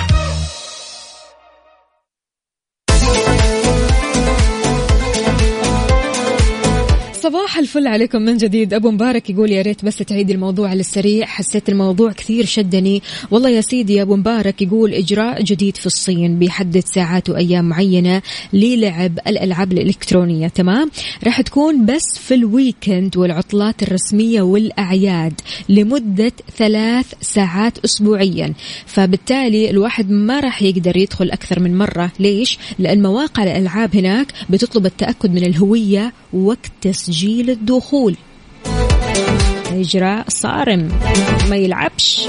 صباح 7.32 7.58
الفل 7.58 7.88
عليكم 7.88 8.22
من 8.22 8.38
جديد. 8.38 8.74
أبو 8.74 8.92
مبارك 8.92 9.30
يقول 9.30 9.52
يا 9.52 9.62
ريت 9.62 9.86
بس 9.86 9.98
تعيد 9.98 10.30
الموضوع 10.30 10.70
على 10.70 10.80
السريع. 10.80 11.26
حسيت 11.26 11.70
الموضوع 11.70 12.12
كثير 12.12 12.46
شدني. 12.46 13.02
والله 13.32 13.50
يا 13.50 13.62
سيدي 13.62 13.94
يا 13.94 14.02
أبو 14.02 14.16
مبارك 14.16 14.62
يقول 14.62 14.94
إجراء 14.94 15.44
جديد 15.44 15.78
في 15.78 15.86
الصين 15.86 16.40
بيحدد 16.40 16.80
ساعات 16.80 17.30
وأيام 17.30 17.70
معينة 17.70 18.22
للعب 18.54 19.20
الألعاب 19.28 19.72
الإلكترونية. 19.72 20.48
تمام؟ 20.48 20.92
راح 21.24 21.42
تكون 21.42 21.86
بس 21.86 22.04
في 22.20 22.34
الويكند 22.34 23.18
والعطلات 23.18 23.84
الرسمية 23.84 24.42
والأعياد 24.42 25.34
لمدة 25.70 26.32
ثلاث 26.58 27.06
ساعات 27.22 27.78
اسبوعيا. 27.78 28.54
فبالتالي 28.86 29.70
الواحد 29.70 30.10
ما 30.10 30.40
راح 30.40 30.62
يقدر 30.62 30.98
يدخل 30.98 31.32
أكثر 31.32 31.60
من 31.60 31.78
مرة. 31.78 32.12
ليش؟ 32.20 32.58
لأن 32.80 33.02
مواقع 33.02 33.44
الألعاب 33.44 33.96
هناك 33.96 34.28
بتطلب 34.50 34.86
التأكد 34.86 35.32
من 35.32 35.44
الهوية 35.44 36.14
وقت 36.34 36.72
تسجيل 36.82 37.21
الدخول. 37.24 38.16
إجراء 39.72 40.26
صارم 40.30 40.92
ما 41.50 41.56
يلعبش. 41.56 42.28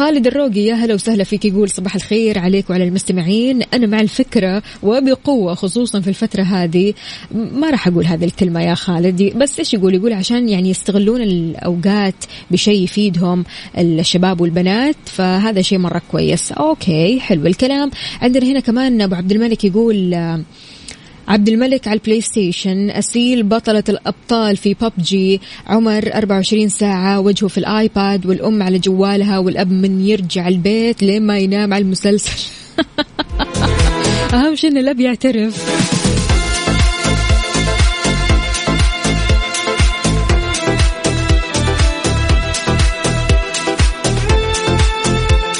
خالد 0.00 0.26
الروقي 0.26 0.60
يا 0.60 0.74
هلا 0.74 0.94
وسهلا 0.94 1.24
فيك. 1.24 1.44
يقول 1.44 1.70
صباح 1.70 1.94
الخير 1.94 2.38
عليك 2.38 2.70
وعلى 2.70 2.84
المستمعين. 2.84 3.62
أنا 3.74 3.86
مع 3.86 4.00
الفكرة 4.00 4.62
وبقوة 4.82 5.54
خصوصا 5.54 6.00
في 6.00 6.08
الفترة 6.08 6.42
هذه. 6.42 6.94
ما 7.34 7.70
راح 7.70 7.88
أقول 7.88 8.06
هذه 8.06 8.24
الكلمة 8.24 8.62
يا 8.62 8.74
خالد 8.74 9.22
بس 9.36 9.58
إيش 9.58 9.74
يقول؟ 9.74 9.94
يقول 9.94 10.12
عشان 10.12 10.48
يعني 10.48 10.70
يستغلون 10.70 11.22
الأوقات 11.22 12.14
بشيء 12.50 12.84
يفيدهم 12.84 13.44
الشباب 13.78 14.40
والبنات 14.40 14.96
فهذا 15.04 15.62
شيء 15.62 15.78
مرة 15.78 16.02
كويس. 16.10 16.52
أوكي 16.52 17.20
حلو 17.20 17.46
الكلام. 17.46 17.90
عندنا 18.22 18.46
هنا 18.46 18.60
كمان 18.60 19.00
أبو 19.00 19.14
عبد 19.14 19.32
الملك 19.32 19.64
يقول 19.64 20.14
عبد 21.30 21.48
الملك 21.48 21.88
على 21.88 22.00
البلاي 22.00 22.20
ستيشن 22.20 22.90
أسيل 22.90 23.42
بطلة 23.42 23.84
الأبطال 23.88 24.56
في 24.56 24.74
ببجي 24.74 25.40
عمر 25.66 26.10
24 26.14 26.68
ساعة 26.68 27.20
وجهه 27.20 27.48
في 27.48 27.58
الآيباد 27.58 28.26
والأم 28.26 28.62
على 28.62 28.78
جوالها 28.78 29.38
والأب 29.38 29.72
من 29.72 30.00
يرجع 30.06 30.48
البيت 30.48 31.02
لين 31.02 31.22
ما 31.22 31.38
ينام 31.38 31.74
على 31.74 31.82
المسلسل. 31.82 32.50
أهم 34.34 34.54
شيء 34.54 34.70
إن 34.70 34.76
الأب 34.76 35.00
يعترف. 35.00 35.80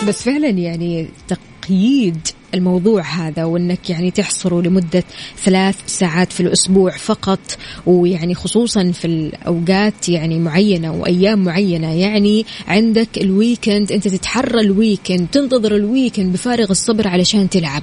بس 0.08 0.22
فعلا 0.22 0.48
يعني 0.48 1.08
تقييد 1.28 2.28
الموضوع 2.54 3.02
هذا 3.02 3.44
وإنك 3.44 3.90
يعني 3.90 4.10
تحصره 4.10 4.62
لمدة 4.62 5.04
ثلاث 5.44 5.76
ساعات 5.86 6.32
في 6.32 6.40
الأسبوع 6.40 6.90
فقط 6.90 7.40
ويعني 7.86 8.34
خصوصا 8.34 8.90
في 8.92 9.04
الأوقات 9.04 10.08
يعني 10.08 10.38
معينة 10.38 10.92
وأيام 10.92 11.44
معينة. 11.44 11.92
يعني 11.94 12.46
عندك 12.68 13.08
ال 13.20 13.29
weekend 13.29 13.92
أنت 13.92 14.08
تتحرى 14.08 14.60
ال 14.60 14.68
weekend 14.68 15.26
تنتظر 15.32 15.76
ال 15.76 15.83
weekend 15.83 16.32
بفارغ 16.32 16.70
الصبر 16.70 17.08
علشان 17.08 17.48
تلعب. 17.48 17.82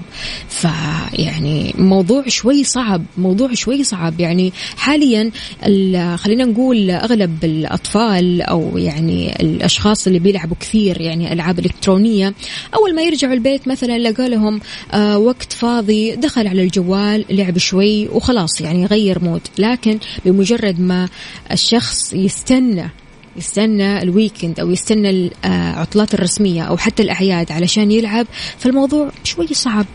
فيعني 0.49 1.73
موضوع 1.77 2.23
شوي 2.27 2.63
صعب 2.63 3.03
موضوع 3.17 3.53
شوي 3.53 3.83
صعب. 3.83 4.19
يعني 4.19 4.53
حاليا 4.77 5.31
ال- 5.65 6.19
خلينا 6.19 6.45
نقول 6.45 6.91
أغلب 6.91 7.45
الأطفال 7.45 8.41
أو 8.41 8.77
يعني 8.77 9.41
الأشخاص 9.41 10.07
اللي 10.07 10.19
بيلعبوا 10.19 10.55
كثير 10.59 11.01
يعني 11.01 11.33
ألعاب 11.33 11.59
إلكترونية 11.59 12.33
أول 12.75 12.95
ما 12.95 13.01
يرجعوا 13.01 13.33
البيت 13.33 13.67
مثلا 13.67 13.97
لقى 13.99 14.29
لهم 14.29 14.56
آه 14.91 15.17
وقت 15.17 15.53
فاضي 15.53 16.15
دخل 16.15 16.47
على 16.47 16.63
الجوال 16.63 17.25
لعب 17.29 17.57
شوي 17.57 18.07
وخلاص 18.07 18.61
يعني 18.61 18.85
غير 18.85 19.23
mood. 19.23 19.41
لكن 19.57 19.99
بمجرد 20.25 20.79
ما 20.79 21.09
الشخص 21.51 22.13
يستنى 22.13 22.89
يستنى 23.37 24.01
ال 24.01 24.09
weekend 24.09 24.59
أو 24.59 24.71
يستنى 24.71 25.31
العطلات 25.45 26.13
الرسمية 26.13 26.63
أو 26.63 26.77
حتى 26.77 27.03
الأعياد 27.03 27.51
علشان 27.51 27.91
يلعب 27.91 28.27
فالموضوع 28.57 29.11
شوي 29.23 29.47
صعب. 29.51 29.85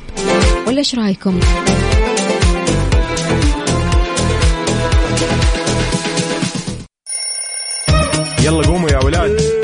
ولا 0.66 0.78
إيش 0.78 0.94
رأيكم؟ 0.94 1.40
يلا 8.44 8.66
قوموا 8.66 8.90
يا 8.90 9.04
ولاد. 9.04 9.61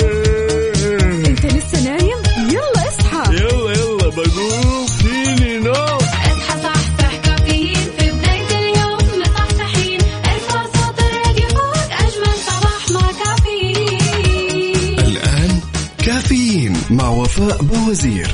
كافيين 16.29 16.73
مع 16.91 17.09
وفاء 17.09 17.63
بوزير 17.63 18.29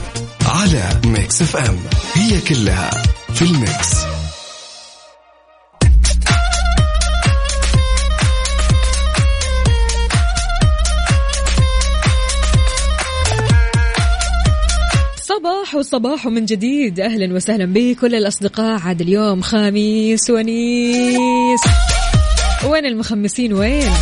على 0.47 1.01
Mix 1.05 1.43
FM 1.43 1.79
هي 2.15 2.41
كلها 2.41 2.91
في 3.35 3.43
ال 3.43 3.53
Mix. 3.53 3.95
صباح 15.23 15.75
وصباح 15.75 16.27
من 16.27 16.45
جديد. 16.45 17.01
أهلا 17.01 17.35
وسهلا 17.35 17.65
بكل 17.65 18.15
الأصدقاء. 18.15 18.81
عاد 18.81 19.01
اليوم 19.01 19.43
خميس 19.43 20.31
ونيس. 20.31 21.61
وين 22.69 22.87
المخمسين؟ 22.87 23.53
وين؟ 23.53 23.93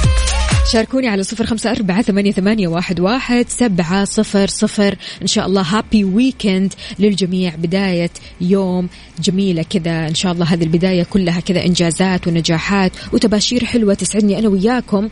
شاركوني 0.70 1.08
على 1.08 1.22
صفر 1.22 1.46
خمسة 1.46 1.70
أربعة 1.70 2.02
ثمانية, 2.02 2.32
ثمانية 2.32 2.68
واحد, 2.68 3.00
واحد 3.00 3.46
سبعة 3.48 4.04
صفر 4.04 4.46
صفر. 4.46 4.96
إن 5.22 5.26
شاء 5.26 5.46
الله 5.46 5.62
هابي 5.62 6.04
ويكند 6.04 6.74
للجميع. 6.98 7.54
بداية 7.54 8.10
يوم 8.40 8.88
جميلة 9.20 9.62
كذا. 9.62 10.08
إن 10.08 10.14
شاء 10.14 10.32
الله 10.32 10.46
هذه 10.46 10.62
البداية 10.62 11.02
كلها 11.02 11.40
كذا 11.40 11.64
إنجازات 11.66 12.26
ونجاحات 12.26 12.92
وتباشير 13.12 13.64
حلوة 13.64 13.94
تسعدني 13.94 14.38
أنا 14.38 14.48
وياكم. 14.48 15.08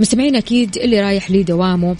مستمعين 0.00 0.36
أكيد 0.36 0.76
اللي 0.76 1.00
رايح 1.00 1.30
لدوامه 1.30 1.96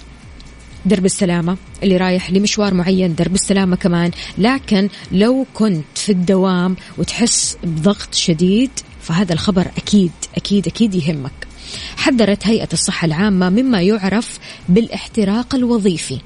درب 0.87 1.05
السلامة 1.05 1.57
اللي 1.83 1.97
رايح 1.97 2.31
لمشوار 2.31 2.75
معين 2.75 3.15
درب 3.15 3.35
السلامة 3.35 3.77
كمان. 3.77 4.11
لكن 4.39 4.89
لو 5.13 5.47
كنت 5.55 5.85
في 5.95 6.13
الدوام 6.13 6.77
وتحس 6.99 7.57
بضغط 7.65 8.15
شديد 8.15 8.71
فهذا 9.03 9.33
الخبر 9.33 9.67
أكيد 9.77 10.13
أكيد 10.37 10.67
أكيد 10.67 10.95
يهمك. 10.95 11.44
حذرت 11.97 12.47
هيئة 12.47 12.69
الصحة 12.73 13.07
العامة 13.07 13.51
مما 13.51 13.83
يعرف 13.83 14.39
بالاحتراق 14.69 15.55
الوظيفي. 15.55 16.19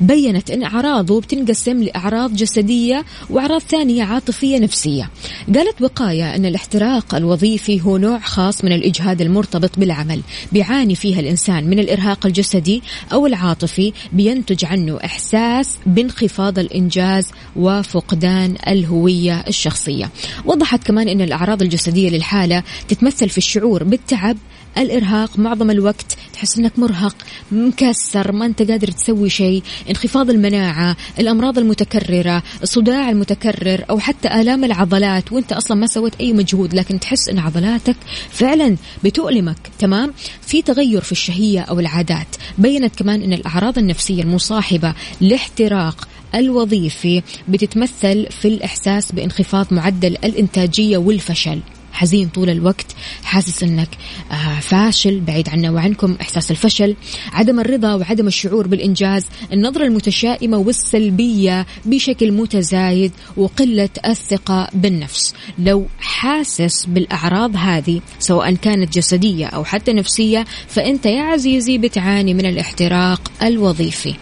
بينت 0.00 0.50
أن 0.50 0.62
أعراضه 0.62 1.20
بتنقسم 1.20 1.82
لأعراض 1.82 2.34
جسدية 2.34 3.04
وأعراض 3.30 3.60
ثانية 3.60 4.04
عاطفية 4.04 4.58
نفسية. 4.58 5.10
قالت 5.54 5.82
وقاية 5.82 6.34
أن 6.34 6.46
الاحتراق 6.46 7.14
الوظيفي 7.14 7.82
هو 7.82 7.96
نوع 7.96 8.18
خاص 8.18 8.64
من 8.64 8.72
الإجهاد 8.72 9.20
المرتبط 9.20 9.78
بالعمل 9.78 10.20
بيعاني 10.52 10.94
فيها 10.94 11.20
الإنسان 11.20 11.64
من 11.64 11.78
الإرهاق 11.78 12.26
الجسدي 12.26 12.82
أو 13.12 13.26
العاطفي 13.26 13.92
بينتج 14.12 14.64
عنه 14.64 14.98
إحساس 15.04 15.78
بانخفاض 15.86 16.58
الإنجاز 16.58 17.30
وفقدان 17.56 18.56
الهوية 18.68 19.44
الشخصية. 19.48 20.10
وضحت 20.44 20.86
كمان 20.86 21.08
أن 21.08 21.20
الأعراض 21.20 21.62
الجسدية 21.62 22.10
للحالة 22.10 22.62
تتمثل 22.88 23.28
في 23.28 23.38
الشعور 23.38 23.84
بالتعب 23.84 24.36
الإرهاق 24.78 25.38
معظم 25.38 25.70
الوقت 25.70 26.16
تحس 26.32 26.58
أنك 26.58 26.78
مرهق 26.78 27.16
مكسر 27.52 28.32
ما 28.32 28.46
أنت 28.46 28.62
قادر 28.62 28.88
تسوي 28.90 29.30
شيء 29.30 29.62
انخفاض 29.90 30.30
المناعة 30.30 30.96
الأمراض 31.18 31.58
المتكررة 31.58 32.42
الصداع 32.62 33.10
المتكرر 33.10 33.84
أو 33.90 33.98
حتى 33.98 34.28
آلام 34.28 34.64
العضلات 34.64 35.32
وأنت 35.32 35.52
أصلا 35.52 35.76
ما 35.76 35.86
سويت 35.86 36.14
أي 36.20 36.32
مجهود 36.32 36.74
لكن 36.74 37.00
تحس 37.00 37.28
أن 37.28 37.38
عضلاتك 37.38 37.96
فعلا 38.30 38.76
بتؤلمك. 39.04 39.56
تمام؟ 39.78 40.12
في 40.40 40.62
تغير 40.62 41.00
في 41.00 41.12
الشهية 41.12 41.60
أو 41.60 41.80
العادات. 41.80 42.26
بينت 42.58 42.96
كمان 42.96 43.22
أن 43.22 43.32
الأعراض 43.32 43.78
النفسية 43.78 44.22
المصاحبة 44.22 44.94
لاحتراق 45.20 46.08
الوظيفي 46.34 47.22
بتتمثل 47.48 48.26
في 48.30 48.48
الإحساس 48.48 49.12
بانخفاض 49.12 49.66
معدل 49.70 50.16
الإنتاجية 50.24 50.96
والفشل. 50.96 51.60
حزين 51.94 52.28
طول 52.28 52.50
الوقت 52.50 52.86
حاسس 53.22 53.62
إنك 53.62 53.88
آه، 54.32 54.60
فاشل 54.60 55.20
بعيد 55.20 55.48
عنا 55.48 55.70
وعنكم 55.70 56.16
إحساس 56.20 56.50
الفشل 56.50 56.96
عدم 57.32 57.60
الرضا 57.60 57.94
وعدم 57.94 58.26
الشعور 58.26 58.66
بالإنجاز 58.66 59.26
النظرة 59.52 59.84
المتشائمة 59.84 60.56
والسلبية 60.58 61.66
بشكل 61.84 62.32
متزايد 62.32 63.12
وقلة 63.36 63.88
الثقة 64.06 64.68
بالنفس. 64.74 65.34
لو 65.58 65.86
حاسس 66.00 66.86
بالأعراض 66.86 67.56
هذه 67.56 68.00
سواء 68.18 68.54
كانت 68.54 68.94
جسدية 68.94 69.46
أو 69.46 69.64
حتى 69.64 69.92
نفسية 69.92 70.44
فأنت 70.68 71.06
يا 71.06 71.22
عزيزي 71.22 71.78
بتعاني 71.78 72.34
من 72.34 72.46
الاحتراق 72.46 73.20
الوظيفي. 73.42 74.14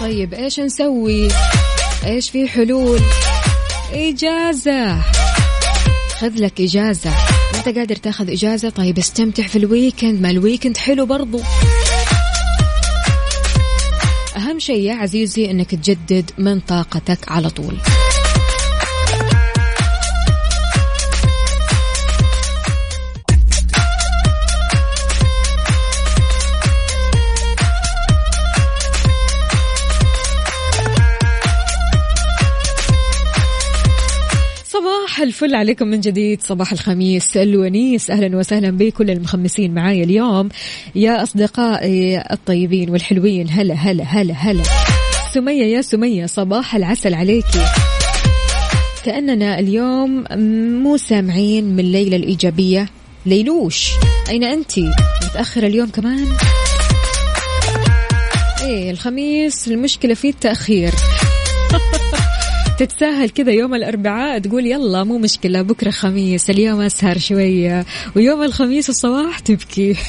طيب 0.00 0.34
إيش 0.34 0.60
نسوي؟ 0.60 1.28
إيش 2.06 2.30
في 2.30 2.48
حلول؟ 2.48 3.00
إجازة. 3.94 5.00
خذ 6.18 6.32
لك 6.36 6.60
إجازة. 6.60 7.10
أنت 7.54 7.78
قادر 7.78 7.96
تاخذ 7.96 8.30
إجازة؟ 8.30 8.70
طيب 8.70 8.98
استمتع 8.98 9.46
في 9.46 9.56
ال 9.56 9.63
weekend. 9.63 10.22
ما 10.22 10.30
ال 10.30 10.36
weekend 10.36 10.76
حلو 10.76 11.06
برضو. 11.06 11.40
أهم 14.36 14.58
شيء 14.58 14.80
يا 14.80 14.94
عزيزي 14.94 15.50
أنك 15.50 15.70
تجدد 15.70 16.30
من 16.38 16.60
طاقتك 16.60 17.18
على 17.28 17.50
طول. 17.50 17.76
صباح 35.14 35.22
الفل 35.22 35.54
عليكم 35.54 35.88
من 35.88 36.00
جديد. 36.00 36.42
صباح 36.42 36.72
الخميس 36.72 37.36
الونيس. 37.36 38.10
أهلا 38.10 38.36
وسهلا 38.36 38.70
بكل 38.70 39.10
المخمسين 39.10 39.74
معايا 39.74 40.04
اليوم. 40.04 40.48
يا 40.94 41.22
أصدقائي 41.22 42.24
الطيبين 42.30 42.90
والحلوين 42.90 43.50
هلا 43.50 43.74
هلا 43.74 44.04
هلا 44.04 44.34
هلا. 44.34 44.62
سمية 45.34 45.64
يا 45.64 45.82
سمية 45.82 46.26
صباح 46.26 46.74
العسل 46.74 47.14
عليكي. 47.14 47.64
كأننا 49.04 49.58
اليوم 49.58 50.24
مو 50.82 50.96
سامعين 50.96 51.64
من 51.64 51.92
ليلى 51.92 52.16
الإيجابية. 52.16 52.88
ليلوش 53.26 53.90
أين 54.28 54.44
أنت؟ 54.44 54.78
متأخرة 55.24 55.66
اليوم 55.66 55.88
كمان؟ 55.88 56.26
إيه 58.62 58.90
الخميس 58.90 59.68
المشكلة 59.68 60.14
فيه 60.14 60.30
التأخير. 60.30 60.92
تتساهل 62.78 63.30
كذا 63.30 63.52
يوم 63.52 63.74
الأربعاء 63.74 64.38
تقول 64.38 64.66
يلا 64.66 65.04
مو 65.04 65.18
مشكلة 65.18 65.62
بكرة 65.62 65.90
خميس 65.90 66.50
اليوم 66.50 66.80
أسهر 66.80 67.18
شوية. 67.18 67.86
ويوم 68.16 68.42
الخميس 68.42 68.88
الصباح 68.88 69.38
تبكي. 69.38 69.96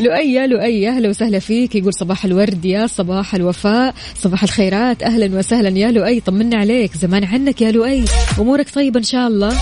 لؤي 0.00 0.46
لؤي 0.46 0.88
أهلا 0.88 1.08
وسهلا 1.08 1.38
فيك. 1.38 1.74
يقول 1.74 1.94
صباح 1.94 2.24
الورد 2.24 2.64
يا 2.64 2.86
صباح 2.86 3.34
الوفاء. 3.34 3.94
صباح 4.14 4.42
الخيرات 4.42 5.02
أهلا 5.02 5.38
وسهلا 5.38 5.78
يا 5.78 5.90
لؤي. 5.90 6.20
طمنا 6.20 6.56
عليك 6.56 6.94
زمان 6.96 7.24
عنك 7.24 7.60
يا 7.60 7.70
لؤي. 7.70 8.04
أمورك 8.38 8.70
طيبة 8.70 8.98
إن 8.98 9.04
شاء 9.04 9.28
الله. 9.28 9.56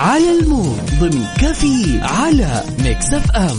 على 0.00 0.38
ال 0.38 0.46
mood 0.46 0.80
ضمن 1.00 1.24
كافيين 1.40 2.00
على 2.02 2.62
Mix 2.84 3.12
FM. 3.14 3.58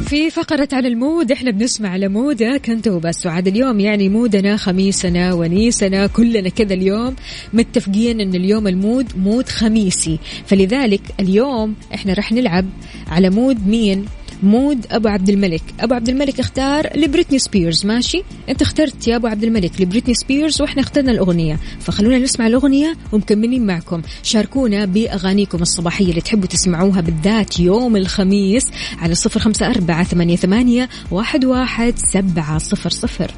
في 0.00 0.30
فقرة 0.30 0.68
عن 0.72 0.86
ال 0.86 0.95
mood 0.95 1.32
إحنا 1.32 1.50
بنسمع 1.50 1.96
ل 1.96 2.08
mood 2.08 2.58
ك 2.58 2.70
انت 2.70 2.88
وبس. 2.88 3.26
وعاد 3.26 3.48
اليوم 3.48 3.80
يعني 3.80 4.08
mood 4.08 4.46
نا 4.46 4.56
خميسنا 4.56 5.32
ونيسنا 5.32 6.06
كلنا 6.06 6.48
كذا 6.48 6.74
اليوم 6.74 7.16
متفقين 7.52 8.20
إن 8.20 8.34
اليوم 8.34 8.66
ال 8.68 8.76
mood 8.76 9.06
mood 9.18 9.48
خميسي. 9.48 10.18
فلذلك 10.46 11.02
اليوم 11.20 11.74
إحنا 11.94 12.12
راح 12.12 12.32
نلعب 12.32 12.66
على 13.08 13.30
mood 13.30 13.66
مين؟ 13.68 14.06
mood 14.42 14.86
أبو 14.90 15.08
عبد 15.08 15.28
الملك. 15.28 15.62
أبو 15.80 15.94
عبد 15.94 16.08
الملك 16.08 16.40
اختار 16.40 16.90
لبريتني 16.96 17.38
سبيرز 17.38 17.86
ماشي؟ 17.86 18.22
أنت 18.48 18.62
اخترت 18.62 19.08
يا 19.08 19.16
أبو 19.16 19.26
عبد 19.26 19.44
الملك 19.44 19.80
لبريتني 19.80 20.14
سبيرز 20.14 20.62
وإحنا 20.62 20.82
اخترنا 20.82 21.12
الأغنية. 21.12 21.60
فخلونا 21.80 22.18
نسمع 22.18 22.46
الأغنية 22.46 22.96
ومكملين 23.12 23.66
معكم. 23.66 24.02
شاركونا 24.22 24.84
بأغانيكم 24.84 25.62
الصباحية 25.62 26.10
اللي 26.10 26.20
تحبوا 26.20 26.46
تسمعوها 26.46 27.00
بالذات 27.00 27.60
يوم 27.60 27.96
الخميس 27.96 28.64
على 28.98 29.14
صفر 29.14 29.40
خمسة 29.40 29.66
أربعة 29.66 30.04
ثمانية, 30.04 30.36
ثمانية 30.36 30.88
واحد, 31.10 31.44
واحد 31.44 31.94
سبعة 31.96 32.58
صفر 32.58 32.90
صفر. 32.90 33.30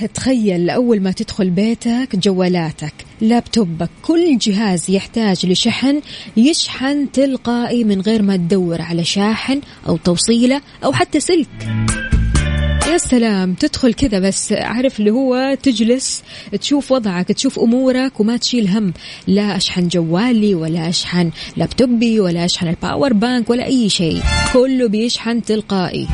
ياه 0.00 0.06
تخيل 0.06 0.70
أول 0.70 1.00
ما 1.00 1.10
تدخل 1.10 1.50
بيتك 1.50 2.16
جوالاتك 2.16 2.92
لابتوبك 3.20 3.90
كل 4.02 4.38
جهاز 4.38 4.90
يحتاج 4.90 5.46
لشحن 5.46 6.00
يشحن 6.36 7.12
تلقائي 7.12 7.84
من 7.84 8.00
غير 8.00 8.22
ما 8.22 8.36
تدور 8.36 8.82
على 8.82 9.04
شاحن 9.04 9.60
أو 9.88 9.96
توصيلة 9.96 10.60
أو 10.84 10.92
حتى 10.92 11.20
سلك. 11.20 11.48
يا 12.92 12.98
سلام 12.98 13.54
تدخل 13.54 13.94
كذا 13.94 14.18
بس 14.18 14.52
عارف 14.52 15.00
اللي 15.00 15.10
هو 15.10 15.56
تجلس 15.62 16.22
تشوف 16.60 16.92
وضعك 16.92 17.28
تشوف 17.28 17.58
أمورك 17.58 18.20
وما 18.20 18.36
تشيل 18.36 18.68
هم. 18.68 18.92
لا 19.26 19.56
أشحن 19.56 19.88
جوالي 19.88 20.54
ولا 20.54 20.88
أشحن 20.88 21.30
لابتوبي 21.56 22.20
ولا 22.20 22.44
أشحن 22.44 22.68
ال 22.68 22.75
power 22.75 23.12
bank 23.12 23.50
ولا 23.50 23.66
أي 23.66 23.88
شيء. 23.88 24.22
كله 24.52 24.88
بيشحن 24.88 25.42
تلقائي. 25.42 26.06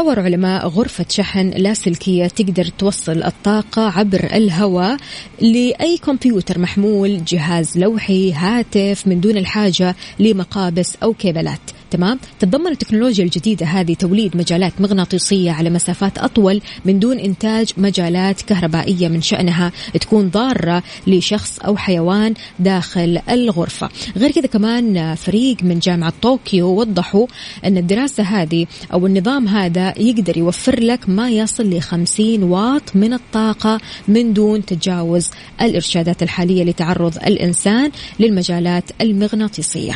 طور 0.00 0.20
علماء 0.20 0.68
غرفة 0.68 1.04
شحن 1.08 1.48
لاسلكية 1.48 2.26
تقدر 2.26 2.64
توصل 2.64 3.22
الطاقة 3.22 3.98
عبر 3.98 4.24
الهواء 4.32 4.96
لأي 5.40 5.98
كمبيوتر 5.98 6.58
محمول 6.58 7.24
جهاز 7.24 7.78
لوحي 7.78 8.32
هاتف 8.32 9.06
من 9.06 9.20
دون 9.20 9.36
الحاجة 9.36 9.96
لمقابس 10.18 10.96
أو 11.02 11.14
كيبلات. 11.14 11.79
تمام 11.90 12.18
تتضمن 12.38 12.66
التكنولوجيا 12.66 13.24
الجديدة 13.24 13.66
هذه 13.66 13.94
توليد 13.94 14.36
مجالات 14.36 14.80
مغناطيسية 14.80 15.50
على 15.50 15.70
مسافات 15.70 16.18
أطول 16.18 16.60
من 16.84 16.98
دون 16.98 17.18
إنتاج 17.18 17.72
مجالات 17.76 18.42
كهربائية 18.42 19.08
من 19.08 19.22
شأنها 19.22 19.72
تكون 20.00 20.28
ضارة 20.28 20.82
لشخص 21.06 21.58
أو 21.58 21.76
حيوان 21.76 22.34
داخل 22.58 23.20
الغرفة. 23.30 23.88
غير 24.16 24.30
كذا 24.30 24.46
كمان 24.46 25.14
فريق 25.14 25.56
من 25.62 25.78
جامعة 25.78 26.12
طوكيو 26.22 26.80
وضحوا 26.80 27.26
أن 27.64 27.76
الدراسة 27.76 28.22
هذه 28.22 28.66
أو 28.92 29.06
النظام 29.06 29.48
هذا 29.48 29.98
يقدر 29.98 30.36
يوفر 30.36 30.80
لك 30.80 31.08
ما 31.08 31.30
يصل 31.30 31.70
ل 31.70 31.80
50 31.82 32.42
واط 32.42 32.96
من 32.96 33.12
الطاقة 33.12 33.80
من 34.08 34.32
دون 34.32 34.64
تجاوز 34.64 35.30
الإرشادات 35.60 36.22
الحالية 36.22 36.64
لتعرض 36.64 37.16
الإنسان 37.16 37.90
للمجالات 38.20 38.84
المغناطيسية. 39.00 39.94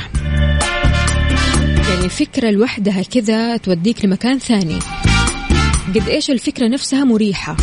يعني 1.94 2.08
فكرة 2.08 2.50
لوحدها 2.50 3.02
كذا 3.02 3.56
توديك 3.56 4.04
لمكان 4.04 4.38
ثاني. 4.38 4.78
قد 5.94 6.08
إيش 6.08 6.30
الفكرة 6.30 6.68
نفسها 6.68 7.04
مريحة؟ 7.04 7.56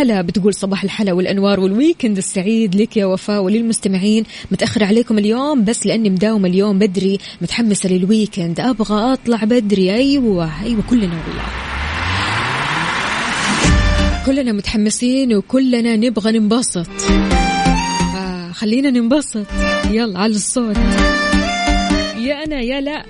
حلا 0.00 0.22
بتقول 0.22 0.54
صباح 0.54 0.84
الحلا 0.84 1.12
والأنوار 1.12 1.60
وال 1.60 1.72
weekend 1.72 2.16
السعيد 2.16 2.74
لك 2.74 2.96
يا 2.96 3.06
وفاء 3.06 3.42
وللمستمعين. 3.42 4.24
متأخر 4.50 4.84
عليكم 4.84 5.18
اليوم 5.18 5.64
بس 5.64 5.86
لأني 5.86 6.10
مداومة 6.10 6.48
اليوم 6.48 6.78
بدري 6.78 7.18
متحمسة 7.42 7.88
لل 7.88 8.04
weekend 8.04 8.60
أبغى 8.60 9.12
أطلع 9.12 9.44
بدري. 9.44 9.94
أيوة 9.94 10.62
أيوة 10.62 10.82
كلنا 10.90 11.04
والله. 11.04 11.44
كلنا 14.26 14.52
متحمسين 14.52 15.34
وكلنا 15.34 15.96
نبغى 15.96 16.32
ننبسط. 16.32 16.88
آه 18.16 18.52
خلينا 18.52 18.90
ننبسط. 18.90 19.46
يلا 19.90 20.18
على 20.18 20.32
الصوت. 20.32 20.76
يا 22.18 22.44
أنا 22.44 22.60
يا 22.60 22.80
لا. 22.80 23.04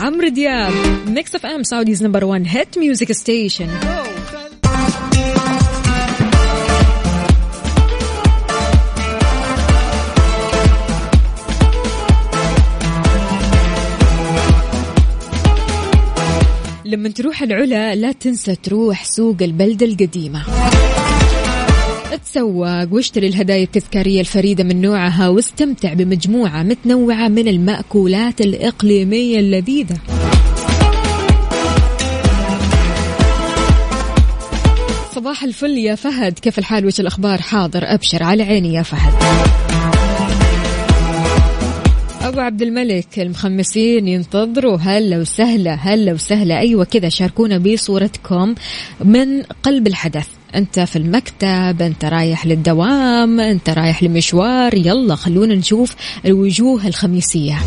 عمرو 0.00 0.28
دياب 0.28 0.72
Mix 1.06 1.34
FM 1.34 1.62
Saudi's 1.62 2.02
number 2.04 2.24
1 2.24 2.44
hit 2.46 2.78
music 2.78 3.12
station 3.12 3.68
لما 16.84 17.08
تروح 17.08 17.42
العلا 17.42 17.94
لا 17.94 18.12
تنسى 18.12 18.54
تروح 18.54 19.04
سوق 19.04 19.36
البلدة 19.40 19.86
القديمة. 19.86 20.42
تسوق 22.24 22.92
واشتري 22.92 23.26
الهدايا 23.26 23.62
التذكارية 23.62 24.20
الفريدة 24.20 24.64
من 24.64 24.80
نوعها 24.80 25.28
واستمتع 25.28 25.92
بمجموعة 25.92 26.62
متنوعة 26.62 27.28
من 27.28 27.48
المأكولات 27.48 28.40
الإقليمية 28.40 29.38
اللذيذة. 29.38 29.96
صباح 35.14 35.42
الفل 35.44 35.78
يا 35.78 35.94
فهد. 35.94 36.38
كيف 36.38 36.58
الحال؟ 36.58 36.86
وش 36.86 37.00
الأخبار؟ 37.00 37.42
حاضر 37.42 37.82
أبشر. 37.84 38.22
على 38.22 38.42
عيني 38.42 38.74
يا 38.74 38.82
فهد. 38.82 39.12
أبو 42.22 42.40
عبد 42.40 42.62
الملك 42.62 43.18
المخمسين 43.18 44.08
ينتظروا 44.08 44.76
هلا 44.76 45.18
وسهلا 45.18 45.74
هلا 45.74 46.12
وسهلا. 46.12 46.58
أيوة 46.58 46.84
كذا 46.84 47.08
شاركونا 47.08 47.58
بصورتكم 47.58 48.54
من 49.04 49.42
قلب 49.42 49.86
الحدث. 49.86 50.26
أنت 50.54 50.80
في 50.80 50.96
المكتب 50.96 51.82
أنت 51.82 52.04
رايح 52.04 52.46
للدوام 52.46 53.40
أنت 53.40 53.70
رايح 53.70 54.02
لمشوار. 54.02 54.74
يلا 54.74 55.14
خلونا 55.14 55.54
نشوف 55.54 55.94
الوجوه 56.26 56.86
الخميسية. 56.86 57.58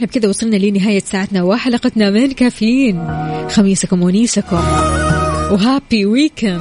إحنا 0.00 0.12
بكذا 0.12 0.28
وصلنا 0.28 0.56
لنهاية 0.56 0.98
ساعتنا 1.00 1.42
وحلقتنا 1.42 2.10
من 2.10 2.32
كافيين. 2.32 3.08
خميسكم 3.48 4.02
ونيسكم. 4.02 4.56
وهابي 5.50 6.06
ويكند 6.06 6.60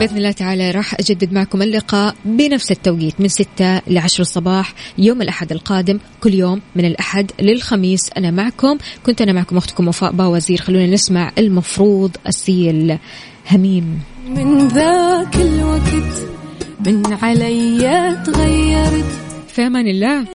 بإذن 0.00 0.16
الله 0.16 0.30
تعالى 0.32 0.70
راح 0.70 0.94
أجدد 0.94 1.32
معكم 1.32 1.62
اللقاء 1.62 2.14
بنفس 2.24 2.70
التوقيت 2.70 3.20
من 3.20 3.28
6 3.28 3.82
ل 3.86 3.98
10 3.98 4.20
الصباح 4.20 4.74
يوم 4.98 5.22
الأحد 5.22 5.52
القادم. 5.52 5.98
كل 6.20 6.34
يوم 6.34 6.60
من 6.76 6.84
الأحد 6.84 7.30
للخميس 7.40 8.10
أنا 8.16 8.30
معكم. 8.30 8.78
كنت 9.06 9.22
أنا 9.22 9.32
معكم 9.32 9.56
أختكم 9.56 9.88
وفاء 9.88 10.12
باوزير. 10.12 10.60
خلونا 10.60 10.86
نسمع 10.86 11.32
المفروض 11.38 12.16
أسيل 12.26 12.98
هميم. 13.52 14.00
من 14.28 14.68
ذاك 14.68 15.36
الوقت 15.36 16.14
من 16.86 17.12
علي 17.22 18.16
تغيرت. 18.26 19.10
في 19.48 19.66
أمان 19.66 19.86
الله. 19.86 20.24